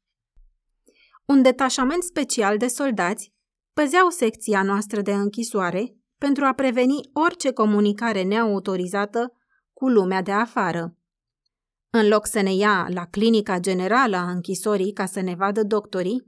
Un 1.25 1.43
detașament 1.43 2.03
special 2.03 2.57
de 2.57 2.67
soldați 2.67 3.33
păzeau 3.73 4.09
secția 4.09 4.63
noastră 4.63 5.01
de 5.01 5.13
închisoare 5.13 5.97
pentru 6.19 6.45
a 6.45 6.53
preveni 6.53 7.01
orice 7.13 7.53
comunicare 7.53 8.23
neautorizată 8.23 9.33
cu 9.73 9.89
lumea 9.89 10.23
de 10.23 10.33
afară. 10.33 10.97
În 11.91 12.09
loc 12.09 12.27
să 12.27 12.41
ne 12.41 12.55
ia 12.55 12.87
la 12.89 13.07
clinica 13.07 13.59
generală 13.59 14.17
a 14.17 14.31
închisorii 14.31 14.93
ca 14.93 15.07
să 15.07 15.21
ne 15.21 15.35
vadă 15.35 15.63
doctorii, 15.63 16.27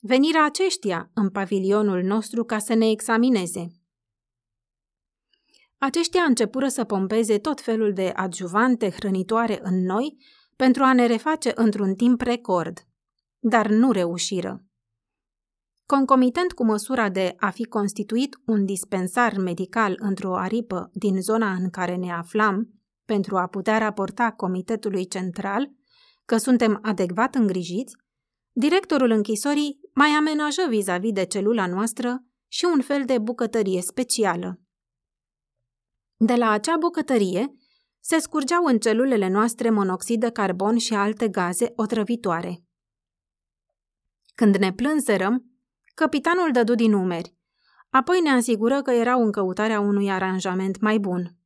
venirea 0.00 0.44
aceștia 0.44 1.10
în 1.14 1.30
pavilionul 1.30 2.02
nostru 2.02 2.44
ca 2.44 2.58
să 2.58 2.74
ne 2.74 2.90
examineze. 2.90 3.81
Aceștia 5.84 6.22
începură 6.22 6.68
să 6.68 6.84
pompeze 6.84 7.38
tot 7.38 7.60
felul 7.60 7.92
de 7.92 8.12
adjuvante 8.16 8.90
hrănitoare 8.90 9.60
în 9.62 9.84
noi 9.84 10.16
pentru 10.56 10.82
a 10.82 10.92
ne 10.92 11.06
reface 11.06 11.52
într-un 11.54 11.94
timp 11.94 12.20
record, 12.20 12.78
dar 13.38 13.68
nu 13.68 13.90
reușiră. 13.90 14.64
Concomitent 15.86 16.52
cu 16.52 16.64
măsura 16.64 17.08
de 17.08 17.34
a 17.36 17.50
fi 17.50 17.64
constituit 17.64 18.36
un 18.46 18.64
dispensar 18.64 19.36
medical 19.36 19.96
într-o 19.98 20.36
aripă 20.36 20.90
din 20.92 21.20
zona 21.20 21.52
în 21.52 21.70
care 21.70 21.96
ne 21.96 22.12
aflam, 22.12 22.68
pentru 23.04 23.36
a 23.36 23.46
putea 23.46 23.78
raporta 23.78 24.30
Comitetului 24.30 25.06
Central 25.06 25.70
că 26.24 26.36
suntem 26.36 26.78
adecvat 26.82 27.34
îngrijiți, 27.34 27.96
directorul 28.52 29.10
închisorii 29.10 29.80
mai 29.94 30.08
amenajă 30.08 30.62
vis-a-vis 30.68 31.12
de 31.12 31.24
celula 31.24 31.66
noastră 31.66 32.24
și 32.48 32.66
un 32.74 32.80
fel 32.80 33.04
de 33.04 33.18
bucătărie 33.18 33.80
specială. 33.80 34.61
De 36.24 36.34
la 36.34 36.50
acea 36.50 36.76
bucătărie 36.76 37.54
se 38.00 38.18
scurgeau 38.18 38.64
în 38.64 38.78
celulele 38.78 39.28
noastre 39.28 39.70
monoxid 39.70 40.20
de 40.20 40.30
carbon 40.30 40.78
și 40.78 40.94
alte 40.94 41.28
gaze 41.28 41.72
otrăvitoare. 41.76 42.64
Când 44.34 44.56
ne 44.56 44.72
plânserăm, 44.72 45.44
capitanul 45.94 46.50
dădu 46.52 46.74
din 46.74 46.90
numeri, 46.90 47.36
apoi 47.90 48.20
ne 48.20 48.30
asigură 48.30 48.82
că 48.82 48.90
erau 48.90 49.24
în 49.24 49.32
căutarea 49.32 49.80
unui 49.80 50.10
aranjament 50.10 50.80
mai 50.80 50.98
bun. 50.98 51.36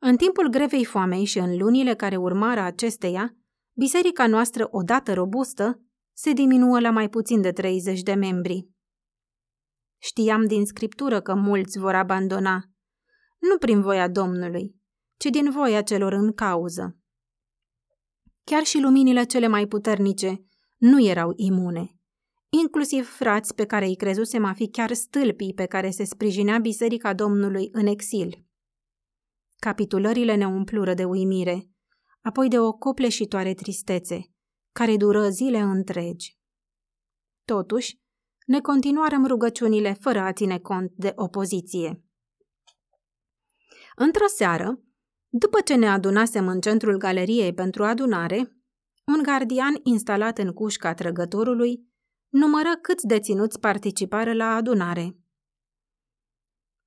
În 0.00 0.16
timpul 0.16 0.48
grevei 0.48 0.84
foamei 0.84 1.24
și 1.24 1.38
în 1.38 1.56
lunile 1.56 1.94
care 1.94 2.16
urmară 2.16 2.60
acesteia, 2.60 3.36
biserica 3.72 4.26
noastră, 4.26 4.68
odată 4.70 5.12
robustă, 5.12 5.80
se 6.12 6.32
diminuă 6.32 6.80
la 6.80 6.90
mai 6.90 7.08
puțin 7.08 7.40
de 7.40 7.52
30 7.52 8.02
de 8.02 8.14
membri. 8.14 8.68
Știam 9.98 10.46
din 10.46 10.66
scriptură 10.66 11.20
că 11.20 11.34
mulți 11.34 11.78
vor 11.78 11.94
abandona, 11.94 12.69
nu 13.40 13.58
prin 13.58 13.80
voia 13.80 14.08
Domnului, 14.08 14.74
ci 15.16 15.24
din 15.24 15.50
voia 15.50 15.82
celor 15.82 16.12
în 16.12 16.32
cauză. 16.32 16.96
Chiar 18.44 18.62
și 18.62 18.80
luminile 18.80 19.24
cele 19.24 19.46
mai 19.46 19.66
puternice 19.66 20.44
nu 20.78 21.04
erau 21.04 21.32
imune. 21.36 21.94
Inclusiv 22.48 23.08
frați 23.08 23.54
pe 23.54 23.66
care 23.66 23.86
îi 23.86 23.96
crezusem 23.96 24.44
a 24.44 24.52
fi 24.52 24.68
chiar 24.68 24.92
stâlpii 24.92 25.54
pe 25.54 25.66
care 25.66 25.90
se 25.90 26.04
sprijinea 26.04 26.58
Biserica 26.58 27.14
Domnului 27.14 27.68
în 27.72 27.86
exil. 27.86 28.44
Capitulările 29.56 30.34
ne 30.34 30.46
umplură 30.46 30.94
de 30.94 31.04
uimire, 31.04 31.70
apoi 32.20 32.48
de 32.48 32.58
o 32.58 32.72
copleșitoare 32.72 33.54
tristețe, 33.54 34.32
care 34.72 34.96
dură 34.96 35.28
zile 35.28 35.58
întregi. 35.58 36.38
Totuși, 37.44 38.00
ne 38.46 38.60
continuarăm 38.60 39.26
rugăciunile 39.26 39.92
fără 39.92 40.20
a 40.20 40.32
ține 40.32 40.58
cont 40.58 40.92
de 40.96 41.12
opoziție. 41.16 42.04
Într-o 44.02 44.26
seară, 44.26 44.82
după 45.28 45.60
ce 45.60 45.74
ne 45.74 45.88
adunasem 45.88 46.48
în 46.48 46.60
centrul 46.60 46.96
galeriei 46.96 47.54
pentru 47.54 47.84
adunare, 47.84 48.56
un 49.06 49.22
gardian 49.22 49.74
instalat 49.82 50.38
în 50.38 50.52
cușca 50.52 50.94
trăgătorului 50.94 51.88
numără 52.28 52.68
câți 52.82 53.06
deținuți 53.06 53.58
participară 53.58 54.32
la 54.32 54.54
adunare. 54.54 55.16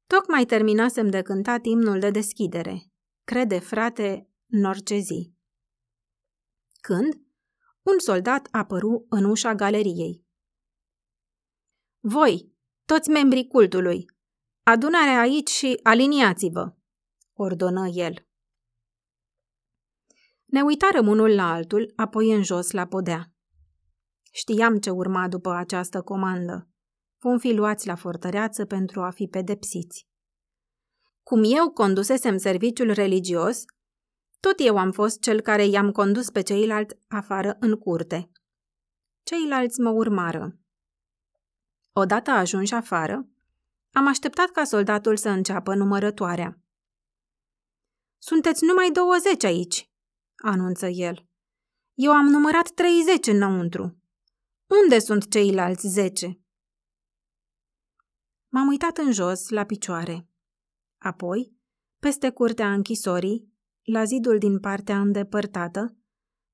Tocmai 0.08 0.46
terminasem 0.46 1.10
de 1.10 1.22
cântat 1.22 1.66
imnul 1.66 2.00
de 2.00 2.10
deschidere. 2.10 2.92
Crede, 3.24 3.60
frate, 3.60 4.30
în 4.50 4.64
orice 4.64 4.98
zi. 4.98 5.34
Când? 6.82 7.14
Un 7.82 8.00
soldat 8.00 8.48
apăru 8.52 9.06
în 9.10 9.24
ușa 9.24 9.56
galeriei. 9.56 10.26
Voi, 12.00 12.54
toți 12.86 13.10
membrii 13.10 13.48
cultului, 13.48 14.06
adunarea 14.64 15.20
aici 15.20 15.50
și 15.50 15.80
aliniați-vă, 15.84 16.76
ordonă 17.34 17.88
el. 17.88 18.28
Ne 20.46 20.62
uitarăm 20.62 21.08
unul 21.08 21.36
la 21.36 21.52
altul, 21.52 21.94
apoi 21.96 22.32
în 22.32 22.44
jos 22.44 22.72
la 22.72 22.86
podea. 22.88 23.34
Știam 24.32 24.78
ce 24.78 24.90
urma 24.90 25.28
după 25.28 25.52
această 25.52 26.02
comandă. 26.02 26.70
Vom 27.20 27.38
fi 27.38 27.54
luați 27.54 27.88
la 27.88 27.96
fortăreață 27.96 28.66
pentru 28.66 29.02
a 29.02 29.10
fi 29.10 29.28
pedepsiți. 29.28 30.08
Cum 31.24 31.42
eu 31.44 31.72
condusesem 31.72 32.38
serviciul 32.38 32.92
religios, 32.92 33.64
tot 34.40 34.56
eu 34.58 34.78
am 34.78 34.92
fost 34.92 35.22
cel 35.22 35.42
care 35.42 35.66
i-am 35.66 35.92
condus 35.92 36.30
pe 36.30 36.42
ceilalți 36.42 36.96
afară 37.08 37.56
în 37.60 37.76
curte. 37.76 38.32
Ceilalți 39.24 39.80
mă 39.80 39.90
urmară. 39.90 40.58
Odată 41.94 42.32
ajunși 42.32 42.74
afară, 42.74 43.28
am 43.92 44.08
așteptat 44.08 44.50
ca 44.50 44.64
soldatul 44.64 45.18
să 45.18 45.30
înceapă 45.30 45.76
numărătoarea. 45.76 46.63
Sunteți 48.26 48.66
numai 48.66 48.92
20 48.92 49.44
aici, 49.44 49.92
anunță 50.36 50.88
el. 50.88 51.28
Eu 51.94 52.12
am 52.12 52.26
numărat 52.26 52.70
30 52.70 53.28
înăuntru. 53.28 53.98
Unde 54.84 55.00
sunt 55.00 55.32
ceilalți 55.32 55.88
10? 55.88 56.40
M-am 58.48 58.68
uitat 58.68 58.98
în 58.98 59.12
jos, 59.12 59.50
la 59.50 59.64
picioare. 59.64 60.28
Apoi, 60.98 61.56
peste 62.00 62.30
curtea 62.30 62.74
închisorii, 62.74 63.54
la 63.82 64.04
zidul 64.04 64.38
din 64.38 64.60
partea 64.60 65.00
îndepărtată, 65.00 65.98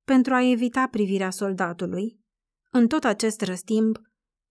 pentru 0.04 0.34
a 0.34 0.50
evita 0.50 0.88
privirea 0.88 1.30
soldatului, 1.30 2.20
în 2.70 2.86
tot 2.86 3.04
acest 3.04 3.40
răstimp, 3.40 4.00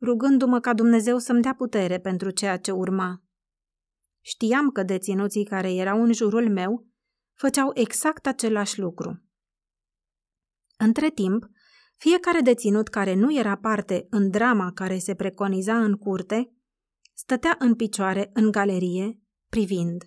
rugându-mă 0.01 0.59
ca 0.59 0.73
Dumnezeu 0.73 1.17
să-mi 1.17 1.41
dea 1.41 1.53
putere 1.53 1.99
pentru 1.99 2.29
ceea 2.29 2.57
ce 2.57 2.71
urma. 2.71 3.23
Știam 4.21 4.69
că 4.69 4.83
deținuții 4.83 5.45
care 5.45 5.73
erau 5.73 6.03
în 6.03 6.13
jurul 6.13 6.49
meu 6.49 6.88
făceau 7.39 7.72
exact 7.74 8.25
același 8.25 8.79
lucru. 8.79 9.24
Între 10.77 11.10
timp, 11.10 11.45
fiecare 11.95 12.39
deținut 12.39 12.88
care 12.88 13.13
nu 13.13 13.38
era 13.38 13.58
parte 13.58 14.08
în 14.10 14.30
drama 14.30 14.71
care 14.73 14.97
se 14.97 15.15
preconiza 15.15 15.84
în 15.84 15.93
curte, 15.93 16.54
stătea 17.13 17.56
în 17.60 17.75
picioare 17.75 18.30
în 18.34 18.52
galerie, 18.52 19.19
privind. 19.49 20.04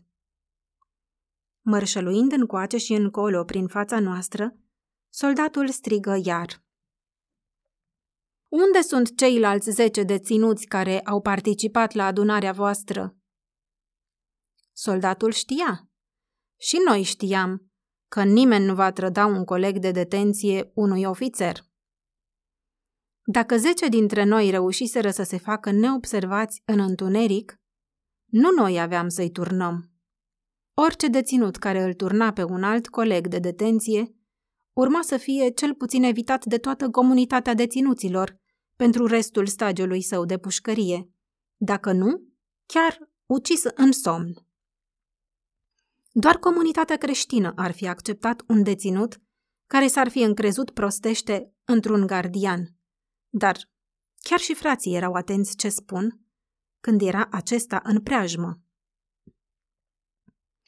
Mărșăluind 1.60 2.32
încoace 2.32 2.76
și 2.76 2.92
încolo 2.92 3.44
prin 3.44 3.66
fața 3.66 4.00
noastră, 4.00 4.56
soldatul 5.08 5.68
strigă 5.68 6.20
iar. 6.24 6.64
Unde 8.48 8.80
sunt 8.80 9.16
ceilalți 9.16 9.70
zece 9.70 10.02
deținuți 10.02 10.66
care 10.66 11.00
au 11.00 11.20
participat 11.20 11.92
la 11.92 12.04
adunarea 12.04 12.52
voastră? 12.52 13.16
Soldatul 14.72 15.30
știa. 15.30 15.91
Și 16.62 16.78
noi 16.86 17.02
știam 17.02 17.72
că 18.08 18.22
nimeni 18.24 18.64
nu 18.64 18.74
va 18.74 18.92
trăda 18.92 19.26
un 19.26 19.44
coleg 19.44 19.78
de 19.78 19.90
detenție 19.90 20.70
unui 20.74 21.04
ofițer. 21.04 21.56
Dacă 23.24 23.56
zece 23.56 23.88
dintre 23.88 24.24
noi 24.24 24.50
reușiseră 24.50 25.10
să 25.10 25.22
se 25.22 25.38
facă 25.38 25.70
neobservați 25.70 26.62
în 26.64 26.78
întuneric, 26.78 27.60
nu 28.24 28.50
noi 28.50 28.80
aveam 28.80 29.08
să-i 29.08 29.30
turnăm. 29.30 29.90
Orice 30.74 31.08
deținut 31.08 31.56
care 31.56 31.82
îl 31.82 31.94
turna 31.94 32.32
pe 32.32 32.42
un 32.42 32.62
alt 32.62 32.88
coleg 32.88 33.26
de 33.26 33.38
detenție 33.38 34.16
urma 34.72 35.02
să 35.02 35.16
fie 35.16 35.50
cel 35.50 35.74
puțin 35.74 36.02
evitat 36.02 36.44
de 36.44 36.58
toată 36.58 36.90
comunitatea 36.90 37.54
deținuților 37.54 38.40
pentru 38.76 39.06
restul 39.06 39.46
stagiului 39.46 40.02
său 40.02 40.24
de 40.24 40.38
pușcărie. 40.38 41.10
Dacă 41.56 41.92
nu, 41.92 42.22
chiar 42.66 42.98
ucis 43.26 43.64
în 43.74 43.92
somn. 43.92 44.51
Doar 46.14 46.38
comunitatea 46.38 46.96
creștină 46.96 47.52
ar 47.56 47.72
fi 47.72 47.88
acceptat 47.88 48.42
un 48.48 48.62
deținut 48.62 49.20
care 49.66 49.86
s-ar 49.86 50.08
fi 50.08 50.18
încrezut 50.18 50.70
prostește 50.70 51.54
într-un 51.64 52.06
gardian. 52.06 52.76
Dar 53.28 53.70
chiar 54.18 54.38
și 54.38 54.54
frații 54.54 54.94
erau 54.94 55.12
atenți 55.12 55.56
ce 55.56 55.68
spun 55.68 56.20
când 56.80 57.02
era 57.02 57.28
acesta 57.30 57.80
în 57.84 58.02
preajmă. 58.02 58.60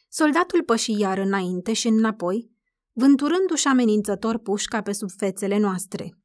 Soldatul 0.08 0.62
păși 0.62 0.98
iar 0.98 1.18
înainte 1.18 1.72
și 1.72 1.88
înapoi, 1.88 2.50
vânturându-și 2.92 3.66
amenințător 3.66 4.38
pușca 4.38 4.82
pe 4.82 4.92
sub 4.92 5.10
fețele 5.10 5.58
noastre. 5.58 6.18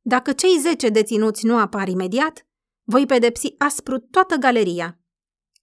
Dacă 0.00 0.32
cei 0.32 0.58
zece 0.58 0.88
deținuți 0.88 1.46
nu 1.46 1.58
apar 1.58 1.88
imediat, 1.88 2.46
voi 2.82 3.06
pedepsi 3.06 3.54
aspru 3.58 3.98
toată 3.98 4.34
galeria. 4.34 5.00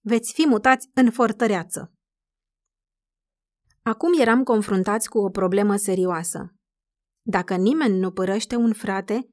Veți 0.02 0.34
fi 0.34 0.48
mutați 0.48 0.90
în 0.94 1.12
fortăreață. 1.12 1.94
Acum 3.90 4.20
eram 4.20 4.44
confruntați 4.44 5.10
cu 5.10 5.18
o 5.18 5.30
problemă 5.30 5.76
serioasă. 5.76 6.54
Dacă 7.22 7.56
nimeni 7.56 7.98
nu 7.98 8.12
părăște 8.12 8.56
un 8.56 8.74
frate, 8.74 9.30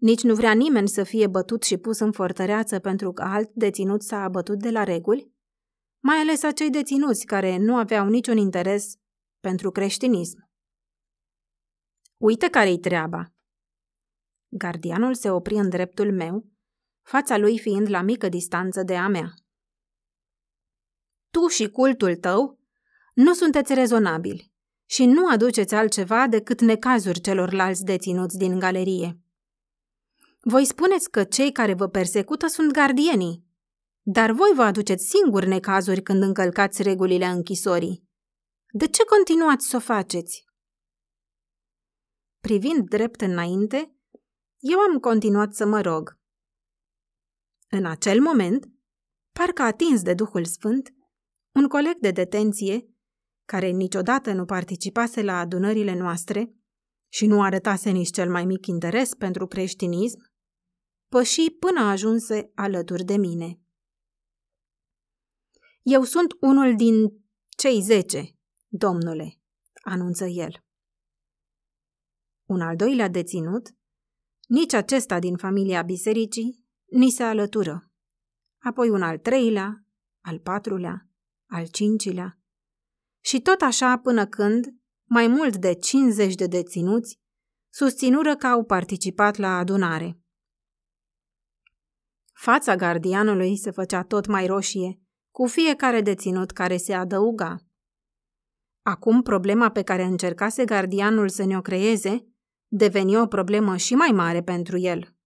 nici 0.00 0.22
nu 0.22 0.34
vrea 0.34 0.52
nimeni 0.52 0.88
să 0.88 1.02
fie 1.02 1.26
bătut 1.26 1.62
și 1.62 1.76
pus 1.76 1.98
în 1.98 2.12
fortăreață 2.12 2.78
pentru 2.78 3.12
că 3.12 3.22
alt 3.22 3.50
deținut 3.54 4.02
s-a 4.02 4.22
abătut 4.22 4.58
de 4.58 4.70
la 4.70 4.84
reguli, 4.84 5.32
mai 6.02 6.16
ales 6.16 6.42
acei 6.42 6.70
deținuți 6.70 7.26
care 7.26 7.56
nu 7.56 7.76
aveau 7.76 8.08
niciun 8.08 8.36
interes 8.36 8.94
pentru 9.40 9.70
creștinism. 9.70 10.50
Uite 12.16 12.50
care-i 12.50 12.78
treaba. 12.78 13.32
Gardianul 14.48 15.14
se 15.14 15.30
opri 15.30 15.54
în 15.54 15.68
dreptul 15.68 16.12
meu, 16.12 16.46
fața 17.06 17.36
lui 17.36 17.58
fiind 17.58 17.90
la 17.90 18.02
mică 18.02 18.28
distanță 18.28 18.82
de 18.82 18.96
a 18.96 19.08
mea. 19.08 19.34
Tu 21.30 21.46
și 21.46 21.70
cultul 21.70 22.16
tău 22.16 22.57
nu 23.18 23.34
sunteți 23.34 23.74
rezonabili 23.74 24.52
și 24.84 25.06
nu 25.06 25.28
aduceți 25.28 25.74
altceva 25.74 26.26
decât 26.28 26.60
necazuri 26.60 27.20
celorlalți 27.20 27.84
deținuți 27.84 28.36
din 28.36 28.58
galerie. 28.58 29.20
Voi 30.40 30.64
spuneți 30.64 31.10
că 31.10 31.24
cei 31.24 31.52
care 31.52 31.74
vă 31.74 31.88
persecută 31.88 32.46
sunt 32.46 32.72
gardienii, 32.72 33.44
dar 34.02 34.30
voi 34.30 34.50
vă 34.54 34.62
aduceți 34.62 35.06
singuri 35.06 35.46
necazuri 35.46 36.02
când 36.02 36.22
încălcați 36.22 36.82
regulile 36.82 37.26
închisorii. 37.26 38.08
De 38.72 38.86
ce 38.86 39.04
continuați 39.04 39.66
să 39.66 39.76
o 39.76 39.80
faceți? 39.80 40.44
Privind 42.40 42.88
drept 42.88 43.20
înainte, 43.20 43.94
eu 44.58 44.78
am 44.78 44.98
continuat 44.98 45.54
să 45.54 45.66
mă 45.66 45.80
rog. 45.80 46.18
În 47.68 47.86
acel 47.86 48.20
moment, 48.20 48.68
parcă 49.32 49.62
atins 49.62 50.02
de 50.02 50.14
Duhul 50.14 50.44
Sfânt, 50.44 50.94
un 51.54 51.68
coleg 51.68 51.96
de 51.98 52.10
detenție, 52.10 52.92
care 53.48 53.68
niciodată 53.68 54.32
nu 54.32 54.44
participase 54.44 55.22
la 55.22 55.38
adunările 55.38 55.94
noastre 55.94 56.54
și 57.08 57.26
nu 57.26 57.42
arătase 57.42 57.90
nici 57.90 58.10
cel 58.10 58.30
mai 58.30 58.44
mic 58.44 58.66
interes 58.66 59.14
pentru 59.14 59.46
creștinism, 59.46 60.32
păși 61.08 61.50
până 61.50 61.80
ajunse 61.80 62.50
alături 62.54 63.04
de 63.04 63.16
mine. 63.16 63.60
Eu 65.82 66.02
sunt 66.02 66.32
unul 66.40 66.76
din 66.76 67.24
cei 67.48 67.80
zece, 67.80 68.36
domnule, 68.66 69.40
anunță 69.82 70.24
el. 70.24 70.64
Un 72.48 72.60
al 72.60 72.76
doilea 72.76 73.08
deținut, 73.08 73.74
nici 74.48 74.72
acesta 74.72 75.18
din 75.18 75.36
familia 75.36 75.82
bisericii, 75.82 76.64
ni 76.84 77.10
se 77.10 77.22
alătură. 77.22 77.90
Apoi 78.58 78.88
un 78.88 79.02
al 79.02 79.18
treilea, 79.18 79.84
al 80.20 80.38
patrulea, 80.38 81.08
al 81.46 81.66
cincilea. 81.66 82.37
Și 83.20 83.40
tot 83.40 83.60
așa 83.60 83.98
până 83.98 84.26
când, 84.26 84.66
mai 85.04 85.26
mult 85.26 85.56
de 85.56 85.74
50 85.74 86.34
de 86.34 86.46
deținuți, 86.46 87.20
susținură 87.72 88.36
că 88.36 88.46
au 88.46 88.64
participat 88.64 89.36
la 89.36 89.56
adunare. 89.56 90.20
Fața 92.32 92.76
gardianului 92.76 93.56
se 93.56 93.70
făcea 93.70 94.02
tot 94.02 94.26
mai 94.26 94.46
roșie, 94.46 95.00
cu 95.30 95.46
fiecare 95.46 96.00
deținut 96.00 96.50
care 96.50 96.76
se 96.76 96.94
adăuga. 96.94 97.56
Acum 98.82 99.22
problema 99.22 99.70
pe 99.70 99.82
care 99.82 100.02
încercase 100.02 100.64
gardianul 100.64 101.28
să 101.28 101.44
ne-o 101.44 101.60
creeze 101.60 102.26
deveni 102.68 103.16
o 103.16 103.26
problemă 103.26 103.76
și 103.76 103.94
mai 103.94 104.10
mare 104.10 104.42
pentru 104.42 104.78
el. 104.78 105.16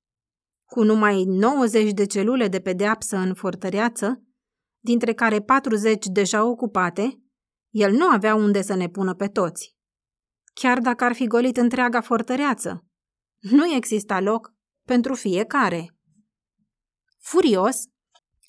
Cu 0.64 0.83
numai 0.83 1.24
90 1.24 1.92
de 1.92 2.07
celule 2.07 2.48
de 2.48 2.61
pedeapsă 2.61 3.16
în 3.16 3.35
fortăreață, 3.35 4.22
dintre 4.81 5.12
care 5.12 5.40
40 5.40 6.07
deja 6.07 6.44
ocupate, 6.44 7.22
el 7.72 7.92
nu 7.92 8.06
avea 8.06 8.35
unde 8.35 8.62
să 8.62 8.74
ne 8.74 8.88
pună 8.88 9.14
pe 9.14 9.28
toți. 9.28 9.76
Chiar 10.54 10.78
dacă 10.78 11.04
ar 11.04 11.12
fi 11.12 11.26
golit 11.26 11.56
întreaga 11.56 12.00
fortăreață, 12.00 12.87
nu 13.38 13.74
exista 13.74 14.20
loc 14.20 14.54
pentru 14.87 15.14
fiecare. 15.14 15.96
Furios, 17.18 17.82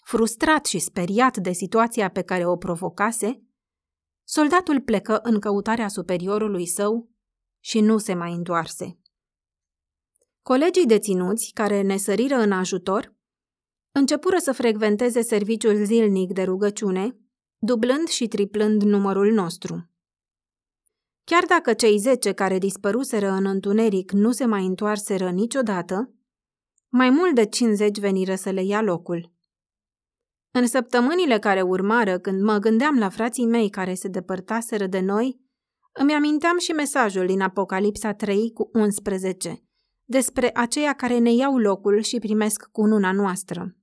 frustrat 0.06 0.66
și 0.66 0.80
speriat 0.80 1.38
de 1.38 1.52
situația 1.52 2.10
pe 2.10 2.22
care 2.22 2.46
o 2.46 2.58
provocase, 2.58 3.44
soldatul 4.24 4.82
plecă 4.82 5.20
în 5.24 5.40
căutarea 5.40 5.88
superiorului 5.88 6.68
său 6.68 7.10
și 7.60 7.80
nu 7.80 7.98
se 7.98 8.14
mai 8.14 8.34
întoarse. 8.34 8.98
Colegii 10.42 10.86
deținuți, 10.86 11.52
care 11.54 11.82
ne 11.82 11.98
săriră 11.98 12.36
în 12.36 12.52
ajutor, 12.52 13.16
începură 13.92 14.38
să 14.38 14.52
frecventeze 14.52 15.22
serviciul 15.22 15.86
zilnic 15.86 16.34
de 16.34 16.44
rugăciune, 16.44 17.18
dublând 17.66 18.08
și 18.08 18.28
triplând 18.28 18.82
numărul 18.82 19.32
nostru. 19.32 19.90
Chiar 21.24 21.44
dacă 21.48 21.74
cei 21.74 21.98
zece 21.98 22.32
care 22.32 22.58
dispăruseră 22.58 23.30
în 23.30 23.46
întuneric 23.46 24.12
nu 24.12 24.32
se 24.32 24.46
mai 24.46 24.66
întoarseră 24.66 25.30
niciodată, 25.30 26.14
mai 26.90 27.10
mult 27.10 27.36
de 27.36 27.46
50 27.46 28.00
veniră 28.00 28.36
să 28.36 28.50
le 28.50 28.64
ia 28.64 28.82
locul. 28.82 29.32
În 30.52 30.68
săptămânile 30.68 31.40
care 31.40 31.62
urmară, 31.62 32.20
când 32.20 32.42
mă 32.42 32.58
gândeam 32.58 32.98
la 32.98 33.10
frații 33.10 33.46
mei 33.46 33.70
care 33.70 33.94
se 33.94 34.08
depărtaseră 34.08 34.88
de 34.88 35.00
noi, 35.00 35.40
îmi 35.92 36.14
aminteam 36.14 36.58
și 36.58 36.72
mesajul 36.72 37.26
din 37.26 37.42
Apocalipsa 37.42 38.14
3 38.14 38.52
cu 38.54 38.70
11, 38.74 39.64
despre 40.04 40.50
aceia 40.54 40.94
care 40.94 41.18
ne 41.18 41.34
iau 41.34 41.58
locul 41.58 42.02
și 42.02 42.20
primesc 42.20 42.70
cununa 42.72 43.12
noastră. 43.12 43.76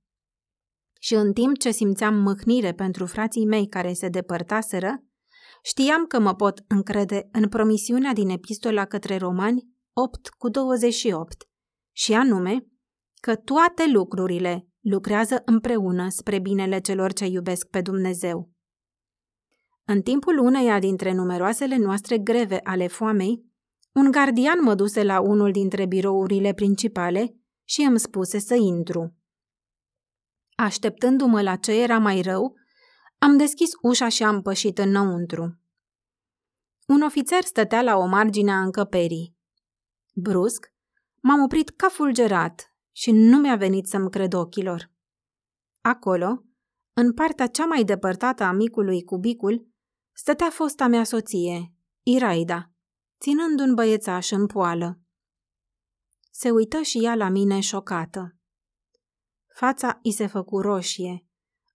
Și 1.03 1.13
în 1.13 1.33
timp 1.33 1.57
ce 1.57 1.71
simțeam 1.71 2.15
mâhnire 2.15 2.73
pentru 2.73 3.05
frații 3.05 3.45
mei 3.45 3.67
care 3.67 3.93
se 3.93 4.07
depărtaseră, 4.07 5.03
știam 5.63 6.05
că 6.05 6.19
mă 6.19 6.35
pot 6.35 6.63
încrede 6.67 7.29
în 7.31 7.49
promisiunea 7.49 8.13
din 8.13 8.29
epistola 8.29 8.85
către 8.85 9.17
romani 9.17 9.67
8 9.93 10.27
cu 10.27 10.49
28, 10.49 11.47
și 11.91 12.13
anume 12.13 12.65
că 13.21 13.35
toate 13.35 13.83
lucrurile 13.91 14.67
lucrează 14.79 15.41
împreună 15.45 16.09
spre 16.09 16.39
binele 16.39 16.79
celor 16.79 17.13
ce 17.13 17.25
iubesc 17.25 17.67
pe 17.67 17.81
Dumnezeu. 17.81 18.49
În 19.85 20.01
timpul 20.01 20.37
uneia 20.37 20.79
dintre 20.79 21.13
numeroasele 21.13 21.77
noastre 21.77 22.17
greve 22.17 22.59
ale 22.63 22.87
foamei, 22.87 23.45
un 23.93 24.11
gardian 24.11 24.63
mă 24.63 24.75
duse 24.75 25.03
la 25.03 25.21
unul 25.21 25.51
dintre 25.51 25.85
birourile 25.85 26.53
principale 26.53 27.35
și 27.63 27.81
îmi 27.81 27.99
spuse 27.99 28.39
să 28.39 28.55
intru. 28.55 29.15
Așteptându-mă 30.61 31.41
la 31.41 31.55
ce 31.55 31.71
era 31.71 31.97
mai 31.97 32.21
rău, 32.21 32.55
am 33.17 33.37
deschis 33.37 33.69
ușa 33.81 34.07
și 34.07 34.23
am 34.23 34.41
pășit 34.41 34.77
înăuntru. 34.77 35.59
Un 36.87 37.01
ofițer 37.01 37.43
stătea 37.43 37.81
la 37.81 37.97
o 37.97 38.05
margine 38.05 38.51
a 38.51 38.61
încăperii. 38.61 39.35
Brusc, 40.13 40.73
m-am 41.21 41.41
oprit 41.43 41.69
ca 41.69 41.89
fulgerat 41.89 42.75
și 42.91 43.11
nu 43.11 43.37
mi-a 43.37 43.55
venit 43.55 43.87
să-mi 43.87 44.09
cred 44.09 44.33
ochilor. 44.33 44.91
Acolo, 45.81 46.43
în 46.93 47.13
partea 47.13 47.47
cea 47.47 47.65
mai 47.65 47.83
depărtată 47.83 48.43
a 48.43 48.51
micului 48.51 49.03
cubicul, 49.03 49.67
stătea 50.11 50.49
fosta 50.49 50.87
mea 50.87 51.03
soție, 51.03 51.73
Iraida, 52.03 52.71
ținând 53.19 53.59
un 53.59 53.73
băiețaș 53.73 54.31
în 54.31 54.45
poală. 54.45 54.99
Se 56.31 56.49
uită 56.49 56.81
și 56.81 57.03
ea 57.03 57.15
la 57.15 57.29
mine 57.29 57.59
șocată. 57.59 58.35
Fața 59.53 59.99
i 60.01 60.11
se 60.11 60.27
făcu 60.27 60.59
roșie, 60.59 61.25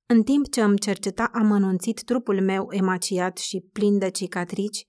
în 0.07 0.23
timp 0.23 0.51
ce 0.51 0.63
îmi 0.63 0.79
cerceta 0.79 1.31
amănunțit 1.33 2.03
trupul 2.05 2.43
meu 2.43 2.67
emaciat 2.71 3.39
și 3.39 3.61
plin 3.73 3.99
de 3.99 4.11
cicatrici, 4.11 4.89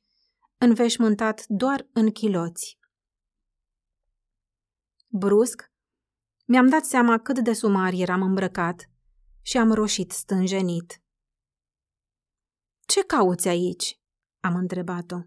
înveșmântat 0.57 1.45
doar 1.47 1.87
în 1.93 2.11
chiloți. 2.11 2.79
Brusc, 5.07 5.71
mi-am 6.45 6.69
dat 6.69 6.85
seama 6.85 7.19
cât 7.19 7.39
de 7.39 7.53
sumar 7.53 7.93
eram 7.93 8.21
îmbrăcat 8.21 8.89
și 9.41 9.57
am 9.57 9.71
roșit 9.71 10.11
stânjenit. 10.11 11.01
Ce 12.85 13.03
cauți 13.03 13.47
aici?" 13.47 13.99
am 14.39 14.55
întrebat-o. 14.55 15.17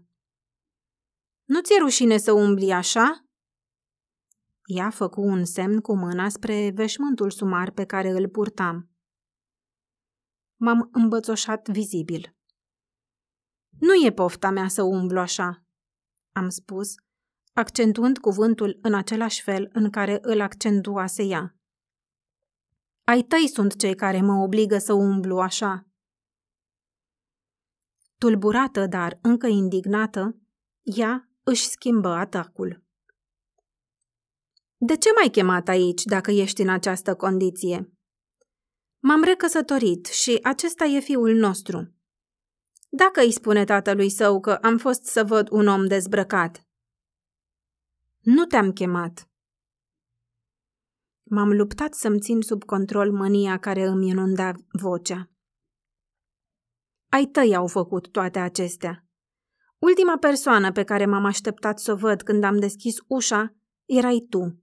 Nu 1.43 1.61
ți-e 1.61 1.79
rușine 1.79 2.17
să 2.17 2.31
umbli 2.31 2.71
așa?" 2.71 3.25
Ea 4.73 4.89
făcu 4.89 5.21
un 5.21 5.45
semn 5.45 5.79
cu 5.79 5.95
mâna 5.95 6.29
spre 6.29 6.71
veșmântul 6.73 7.31
sumar 7.31 7.71
pe 7.71 7.85
care 7.85 8.09
îl 8.09 8.29
purtam. 8.29 8.89
M-am 10.55 10.89
îmbățoșat 10.91 11.67
vizibil. 11.67 12.35
Nu 13.79 14.05
e 14.05 14.11
pofta 14.11 14.49
mea 14.49 14.67
să 14.67 14.81
umblu 14.83 15.19
așa, 15.19 15.65
am 16.31 16.49
spus, 16.49 16.95
accentuând 17.53 18.17
cuvântul 18.17 18.79
în 18.81 18.93
același 18.93 19.41
fel 19.41 19.69
în 19.73 19.89
care 19.89 20.19
îl 20.21 20.41
accentuase 20.41 21.23
ea. 21.23 21.55
Ai 23.03 23.21
tăi 23.21 23.47
sunt 23.47 23.75
cei 23.75 23.95
care 23.95 24.21
mă 24.21 24.33
obligă 24.43 24.77
să 24.77 24.93
umblu 24.93 25.39
așa. 25.39 25.87
Tulburată, 28.17 28.85
dar 28.87 29.19
încă 29.21 29.47
indignată, 29.47 30.37
ea 30.81 31.29
își 31.43 31.67
schimbă 31.67 32.09
atacul. 32.09 32.89
De 34.83 34.97
ce 34.97 35.09
m-ai 35.15 35.29
chemat 35.29 35.67
aici 35.67 36.03
dacă 36.03 36.31
ești 36.31 36.61
în 36.61 36.69
această 36.69 37.15
condiție? 37.15 37.91
M-am 38.99 39.23
recăsătorit 39.23 40.05
și 40.05 40.39
acesta 40.43 40.85
e 40.85 40.99
fiul 40.99 41.35
nostru. 41.35 41.93
Dacă 42.89 43.21
îi 43.21 43.31
spune 43.31 43.63
tatălui 43.63 44.09
său 44.09 44.39
că 44.39 44.51
am 44.51 44.77
fost 44.77 45.03
să 45.03 45.23
văd 45.23 45.49
un 45.51 45.67
om 45.67 45.87
dezbrăcat. 45.87 46.67
Nu 48.19 48.45
te-am 48.45 48.71
chemat. 48.71 49.29
M-am 51.23 51.51
luptat 51.51 51.93
să-mi 51.93 52.19
țin 52.19 52.41
sub 52.41 52.63
control 52.63 53.11
mânia 53.11 53.59
care 53.59 53.85
îmi 53.85 54.07
inunda 54.07 54.51
vocea. 54.71 55.29
Ai 57.09 57.25
tăi 57.25 57.55
au 57.55 57.67
făcut 57.67 58.11
toate 58.11 58.39
acestea. 58.39 59.05
Ultima 59.77 60.17
persoană 60.17 60.71
pe 60.71 60.83
care 60.83 61.05
m-am 61.05 61.25
așteptat 61.25 61.79
să 61.79 61.91
o 61.91 61.95
văd 61.95 62.21
când 62.21 62.43
am 62.43 62.59
deschis 62.59 62.95
ușa 63.07 63.55
erai 63.85 64.25
tu. 64.29 64.55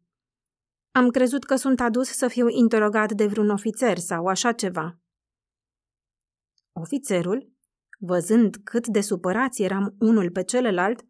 Am 0.99 1.11
crezut 1.11 1.45
că 1.45 1.57
sunt 1.57 1.81
adus 1.81 2.09
să 2.09 2.29
fiu 2.29 2.49
interogat 2.49 3.13
de 3.13 3.27
vreun 3.27 3.51
ofițer 3.51 3.99
sau 3.99 4.27
așa 4.27 4.53
ceva. 4.53 5.01
Ofițerul, 6.73 7.53
văzând 7.99 8.57
cât 8.65 8.87
de 8.87 9.01
supărați 9.01 9.63
eram 9.63 9.97
unul 9.99 10.31
pe 10.31 10.45
celălalt, 10.45 11.07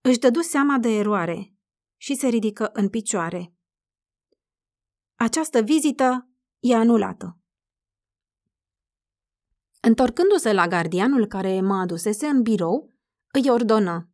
își 0.00 0.18
dădu 0.18 0.40
seama 0.40 0.78
de 0.78 0.88
eroare 0.88 1.54
și 1.96 2.14
se 2.14 2.28
ridică 2.28 2.70
în 2.72 2.88
picioare. 2.88 3.54
Această 5.14 5.60
vizită 5.60 6.28
e 6.58 6.74
anulată. 6.74 7.38
Întorcându-se 9.80 10.52
la 10.52 10.68
gardianul 10.68 11.26
care 11.26 11.60
mă 11.60 11.74
adusese 11.74 12.26
în 12.26 12.42
birou, 12.42 12.94
îi 13.32 13.50
ordonă. 13.50 14.10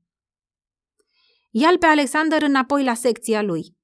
Ia-l 1.51 1.79
pe 1.79 1.87
Alexander 1.87 2.42
înapoi 2.42 2.85
la 2.85 2.94
secția 2.94 3.42
lui. 3.42 3.79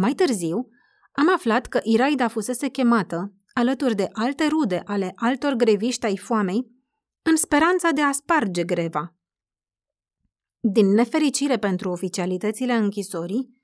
Mai 0.00 0.14
târziu, 0.14 0.68
am 1.12 1.32
aflat 1.34 1.66
că 1.66 1.80
Iraida 1.82 2.28
fusese 2.28 2.68
chemată, 2.68 3.32
alături 3.52 3.94
de 3.94 4.08
alte 4.12 4.46
rude 4.46 4.82
ale 4.84 5.12
altor 5.16 5.52
greviști 5.52 6.06
ai 6.06 6.16
foamei, 6.16 6.70
în 7.22 7.36
speranța 7.36 7.90
de 7.90 8.02
a 8.02 8.12
sparge 8.12 8.64
greva. 8.64 9.14
Din 10.60 10.86
nefericire 10.86 11.58
pentru 11.58 11.90
oficialitățile 11.90 12.72
închisorii, 12.72 13.56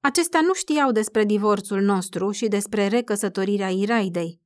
acestea 0.00 0.40
nu 0.40 0.54
știau 0.54 0.92
despre 0.92 1.24
divorțul 1.24 1.80
nostru 1.80 2.30
și 2.30 2.48
despre 2.48 2.86
recăsătorirea 2.86 3.70
Iraidei, 3.70 4.40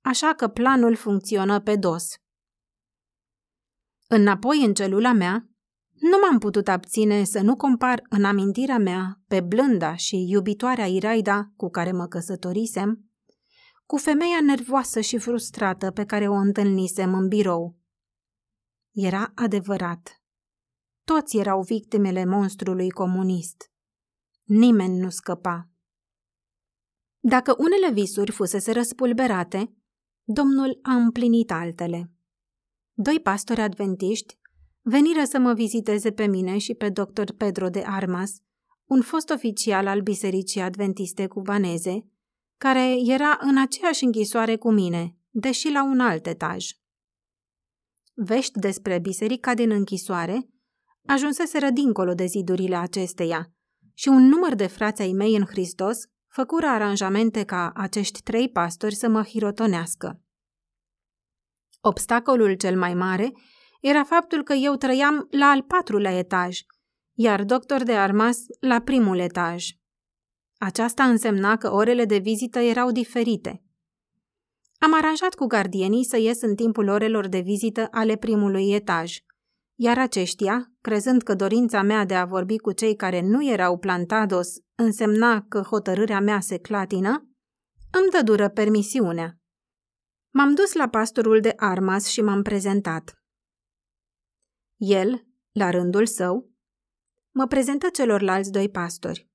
așa 0.00 0.34
că 0.34 0.48
planul 0.48 0.94
funcționă 0.94 1.60
pe 1.60 1.76
dos. 1.76 2.14
Înapoi 4.06 4.64
în 4.64 4.74
celula 4.74 5.12
mea, 5.12 5.48
nu 6.00 6.18
m-am 6.22 6.38
putut 6.38 6.68
abține 6.68 7.24
să 7.24 7.40
nu 7.40 7.56
compar 7.56 8.02
în 8.08 8.24
amintirea 8.24 8.78
mea 8.78 9.20
pe 9.26 9.40
blânda 9.40 9.96
și 9.96 10.26
iubitoarea 10.28 10.86
Iraida 10.86 11.52
cu 11.56 11.68
care 11.68 11.92
mă 11.92 12.06
căsătorisem, 12.06 13.10
cu 13.86 13.96
femeia 13.96 14.40
nervoasă 14.40 15.00
și 15.00 15.18
frustrată 15.18 15.90
pe 15.90 16.04
care 16.04 16.28
o 16.28 16.34
întâlnisem 16.34 17.14
în 17.14 17.28
birou. 17.28 17.76
era 18.92 19.32
adevărat. 19.34 20.22
Toți 21.04 21.36
erau 21.36 21.62
victimele 21.62 22.24
monstrului 22.24 22.90
comunist. 22.90 23.70
Nimeni 24.44 24.98
nu 24.98 25.08
scăpa. 25.08 25.68
Dacă 27.20 27.54
unele 27.58 27.92
visuri 27.92 28.30
fusese 28.30 28.72
răspulberate, 28.72 29.72
Domnul 30.30 30.78
a 30.82 30.94
împlinit 30.94 31.50
altele. 31.50 32.12
Doi 32.92 33.20
pastori 33.20 33.60
adventiști 33.60 34.37
veniră 34.88 35.24
să 35.24 35.38
mă 35.38 35.52
viziteze 35.52 36.12
pe 36.12 36.26
mine 36.26 36.58
și 36.58 36.74
pe 36.74 36.88
dr. 36.88 37.32
Pedro 37.36 37.68
de 37.68 37.82
Armas, 37.86 38.30
un 38.84 39.02
fost 39.02 39.30
oficial 39.30 39.86
al 39.86 40.00
Bisericii 40.00 40.60
Adventiste 40.60 41.26
cubaneze, 41.26 42.10
care 42.56 42.94
era 43.06 43.38
în 43.40 43.58
aceeași 43.58 44.04
închisoare 44.04 44.56
cu 44.56 44.70
mine, 44.70 45.16
deși 45.30 45.70
la 45.70 45.84
un 45.84 46.00
alt 46.00 46.26
etaj. 46.26 46.66
Vești 48.14 48.58
despre 48.58 48.98
biserica 48.98 49.54
din 49.54 49.70
închisoare 49.70 50.48
ajunseseră 51.06 51.70
dincolo 51.70 52.14
de 52.14 52.26
zidurile 52.26 52.76
acesteia 52.76 53.52
și 53.94 54.08
un 54.08 54.22
număr 54.22 54.54
de 54.54 54.66
frați 54.66 55.02
ai 55.02 55.12
mei 55.12 55.36
în 55.36 55.44
Hristos 55.44 55.98
făcură 56.26 56.66
aranjamente 56.66 57.44
ca 57.44 57.72
acești 57.74 58.22
trei 58.22 58.50
pastori 58.50 58.94
să 58.94 59.08
mă 59.08 59.22
hirotonească. 59.22 60.22
Obstacolul 61.80 62.54
cel 62.54 62.78
mai 62.78 62.94
mare 62.94 63.32
era 63.80 64.04
faptul 64.04 64.42
că 64.42 64.52
eu 64.52 64.74
trăiam 64.74 65.26
la 65.30 65.46
al 65.46 65.62
patrulea 65.62 66.18
etaj, 66.18 66.58
iar 67.14 67.44
doctor 67.44 67.82
de 67.82 67.92
armas 67.92 68.38
la 68.60 68.80
primul 68.80 69.18
etaj. 69.18 69.66
Aceasta 70.58 71.04
însemna 71.04 71.56
că 71.56 71.72
orele 71.72 72.04
de 72.04 72.18
vizită 72.18 72.58
erau 72.58 72.90
diferite. 72.90 73.62
Am 74.78 74.94
aranjat 74.94 75.34
cu 75.34 75.46
gardienii 75.46 76.04
să 76.04 76.16
ies 76.16 76.42
în 76.42 76.54
timpul 76.54 76.88
orelor 76.88 77.28
de 77.28 77.40
vizită 77.40 77.88
ale 77.90 78.16
primului 78.16 78.72
etaj, 78.72 79.16
iar 79.80 79.98
aceștia, 79.98 80.72
crezând 80.80 81.22
că 81.22 81.34
dorința 81.34 81.82
mea 81.82 82.04
de 82.04 82.14
a 82.14 82.24
vorbi 82.24 82.58
cu 82.58 82.72
cei 82.72 82.96
care 82.96 83.20
nu 83.20 83.48
erau 83.50 83.78
plantados 83.78 84.48
însemna 84.74 85.44
că 85.48 85.60
hotărârea 85.60 86.20
mea 86.20 86.40
se 86.40 86.58
clatină, 86.58 87.28
îmi 87.90 88.10
dă 88.10 88.22
dură 88.22 88.48
permisiunea. 88.48 89.38
M-am 90.30 90.54
dus 90.54 90.72
la 90.72 90.88
pastorul 90.88 91.40
de 91.40 91.52
armas 91.56 92.06
și 92.06 92.20
m-am 92.20 92.42
prezentat. 92.42 93.12
El, 94.78 95.26
la 95.52 95.70
rândul 95.70 96.06
său, 96.06 96.50
mă 97.30 97.46
prezentă 97.46 97.88
celorlalți 97.88 98.52
doi 98.52 98.68
pastori. 98.70 99.28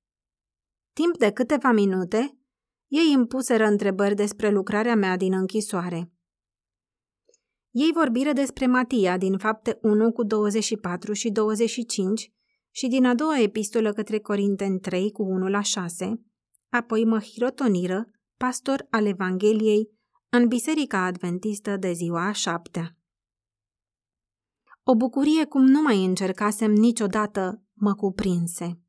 Timp 0.93 1.17
de 1.17 1.31
câteva 1.31 1.71
minute, 1.71 2.37
ei 2.87 3.13
îmi 3.13 3.27
puseră 3.27 3.65
întrebări 3.65 4.15
despre 4.15 4.49
lucrarea 4.49 4.95
mea 4.95 5.17
din 5.17 5.33
închisoare. 5.33 6.11
Ei 7.71 7.91
vorbiră 7.93 8.33
despre 8.33 8.65
Matia 8.65 9.17
din 9.17 9.37
fapte 9.37 9.79
1 9.81 10.11
cu 10.11 10.23
24 10.23 11.13
și 11.13 11.29
25 11.29 12.33
și 12.71 12.87
din 12.87 13.05
a 13.05 13.15
doua 13.15 13.39
epistolă 13.39 13.93
către 13.93 14.19
Corinteni 14.19 14.79
3 14.79 15.11
cu 15.11 15.23
1 15.23 15.47
la 15.47 15.61
6, 15.61 16.21
apoi 16.69 17.05
mă 17.05 17.19
hirotoniră, 17.19 18.11
pastor 18.37 18.87
al 18.89 19.05
Evangheliei, 19.05 19.89
în 20.29 20.47
Biserica 20.47 21.05
Adventistă 21.05 21.77
de 21.77 21.91
ziua 21.91 22.27
a 22.27 22.31
șaptea. 22.31 22.97
O 24.85 24.95
bucurie 24.95 25.45
cum 25.45 25.63
nu 25.65 25.81
mai 25.81 26.05
încercasem 26.05 26.71
niciodată 26.71 27.63
mă 27.73 27.93
cuprinse. 27.95 28.81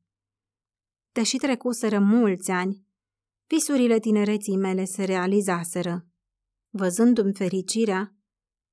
Deși 1.11 1.37
trecuseră 1.37 1.99
mulți 1.99 2.51
ani, 2.51 2.85
visurile 3.47 3.99
tinereții 3.99 4.57
mele 4.57 4.85
se 4.85 5.03
realizaseră. 5.03 6.05
Văzându-mi 6.69 7.33
fericirea, 7.33 8.15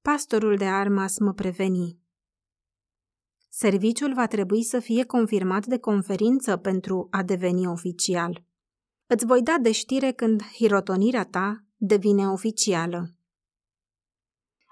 pastorul 0.01 0.57
de 0.57 0.65
armas 0.65 1.19
mă 1.19 1.33
preveni. 1.33 1.99
Serviciul 3.49 4.15
va 4.15 4.27
trebui 4.27 4.63
să 4.63 4.81
fie 4.81 5.05
confirmat 5.05 5.67
de 5.67 5.79
conferință 5.79 6.57
pentru 6.57 7.09
a 7.11 7.23
deveni 7.23 7.67
oficial. 7.67 8.45
Îți 9.07 9.27
voi 9.27 9.43
da 9.43 9.59
de 9.61 9.73
știre 9.73 10.13
când 10.13 10.43
hirotonirea 10.43 11.25
ta 11.25 11.65
devine 11.77 12.29
oficială. 12.29 13.15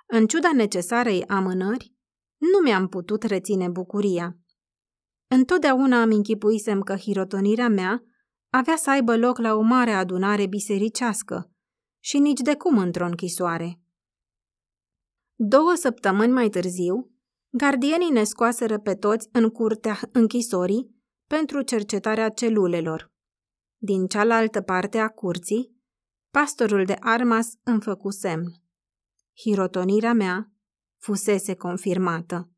În 0.07 0.27
ciuda 0.27 0.53
necesarei 0.53 1.27
amânări, 1.27 1.95
nu 2.40 2.59
mi-am 2.62 2.88
putut 2.88 3.22
reține 3.22 3.68
bucuria. 3.68 4.37
Întotdeauna 5.26 6.00
am 6.00 6.11
închipuisem 6.11 6.81
că 6.81 6.96
hirotonirea 6.96 7.68
mea 7.68 8.03
avea 8.50 8.76
să 8.76 8.90
aibă 8.90 9.16
loc 9.16 9.38
la 9.38 9.55
o 9.55 9.61
mare 9.61 9.90
adunare 9.90 10.46
bisericească 10.46 11.50
și 11.98 12.18
nici 12.18 12.40
de 12.40 12.57
cum 12.57 12.79
într-o 12.79 13.07
închisoare. 13.07 13.81
Două 15.35 15.74
săptămâni 15.74 16.33
mai 16.33 16.48
târziu, 16.48 17.11
gardienii 17.50 18.11
ne 18.11 18.24
scoaseră 18.24 18.79
pe 18.79 18.94
toți 18.94 19.29
în 19.33 19.48
curtea 19.48 19.98
închisorii 20.12 20.94
pentru 21.26 21.62
cercetarea 21.62 22.29
celulelor. 22.29 23.12
Din 23.76 24.07
cealaltă 24.07 24.61
parte 24.61 24.98
a 24.98 25.09
curții, 25.09 25.76
pastorul 26.31 26.85
de 26.85 26.96
armas 27.00 27.46
îmi 27.62 27.81
făcu 27.81 28.11
semn. 28.11 28.44
Hirotonirea 29.42 30.12
mea 30.12 30.53
fusese 31.01 31.55
confirmată. 31.55 32.51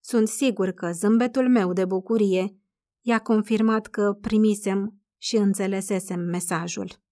Sunt 0.00 0.28
sigur 0.28 0.70
că 0.70 0.90
zâmbetul 0.92 1.48
meu 1.48 1.72
de 1.72 1.84
bucurie 1.84 2.56
i-a 3.00 3.18
confirmat 3.18 3.86
că 3.86 4.12
primisem 4.20 5.02
și 5.16 5.36
înțelesesem 5.36 6.20
mesajul. 6.20 7.02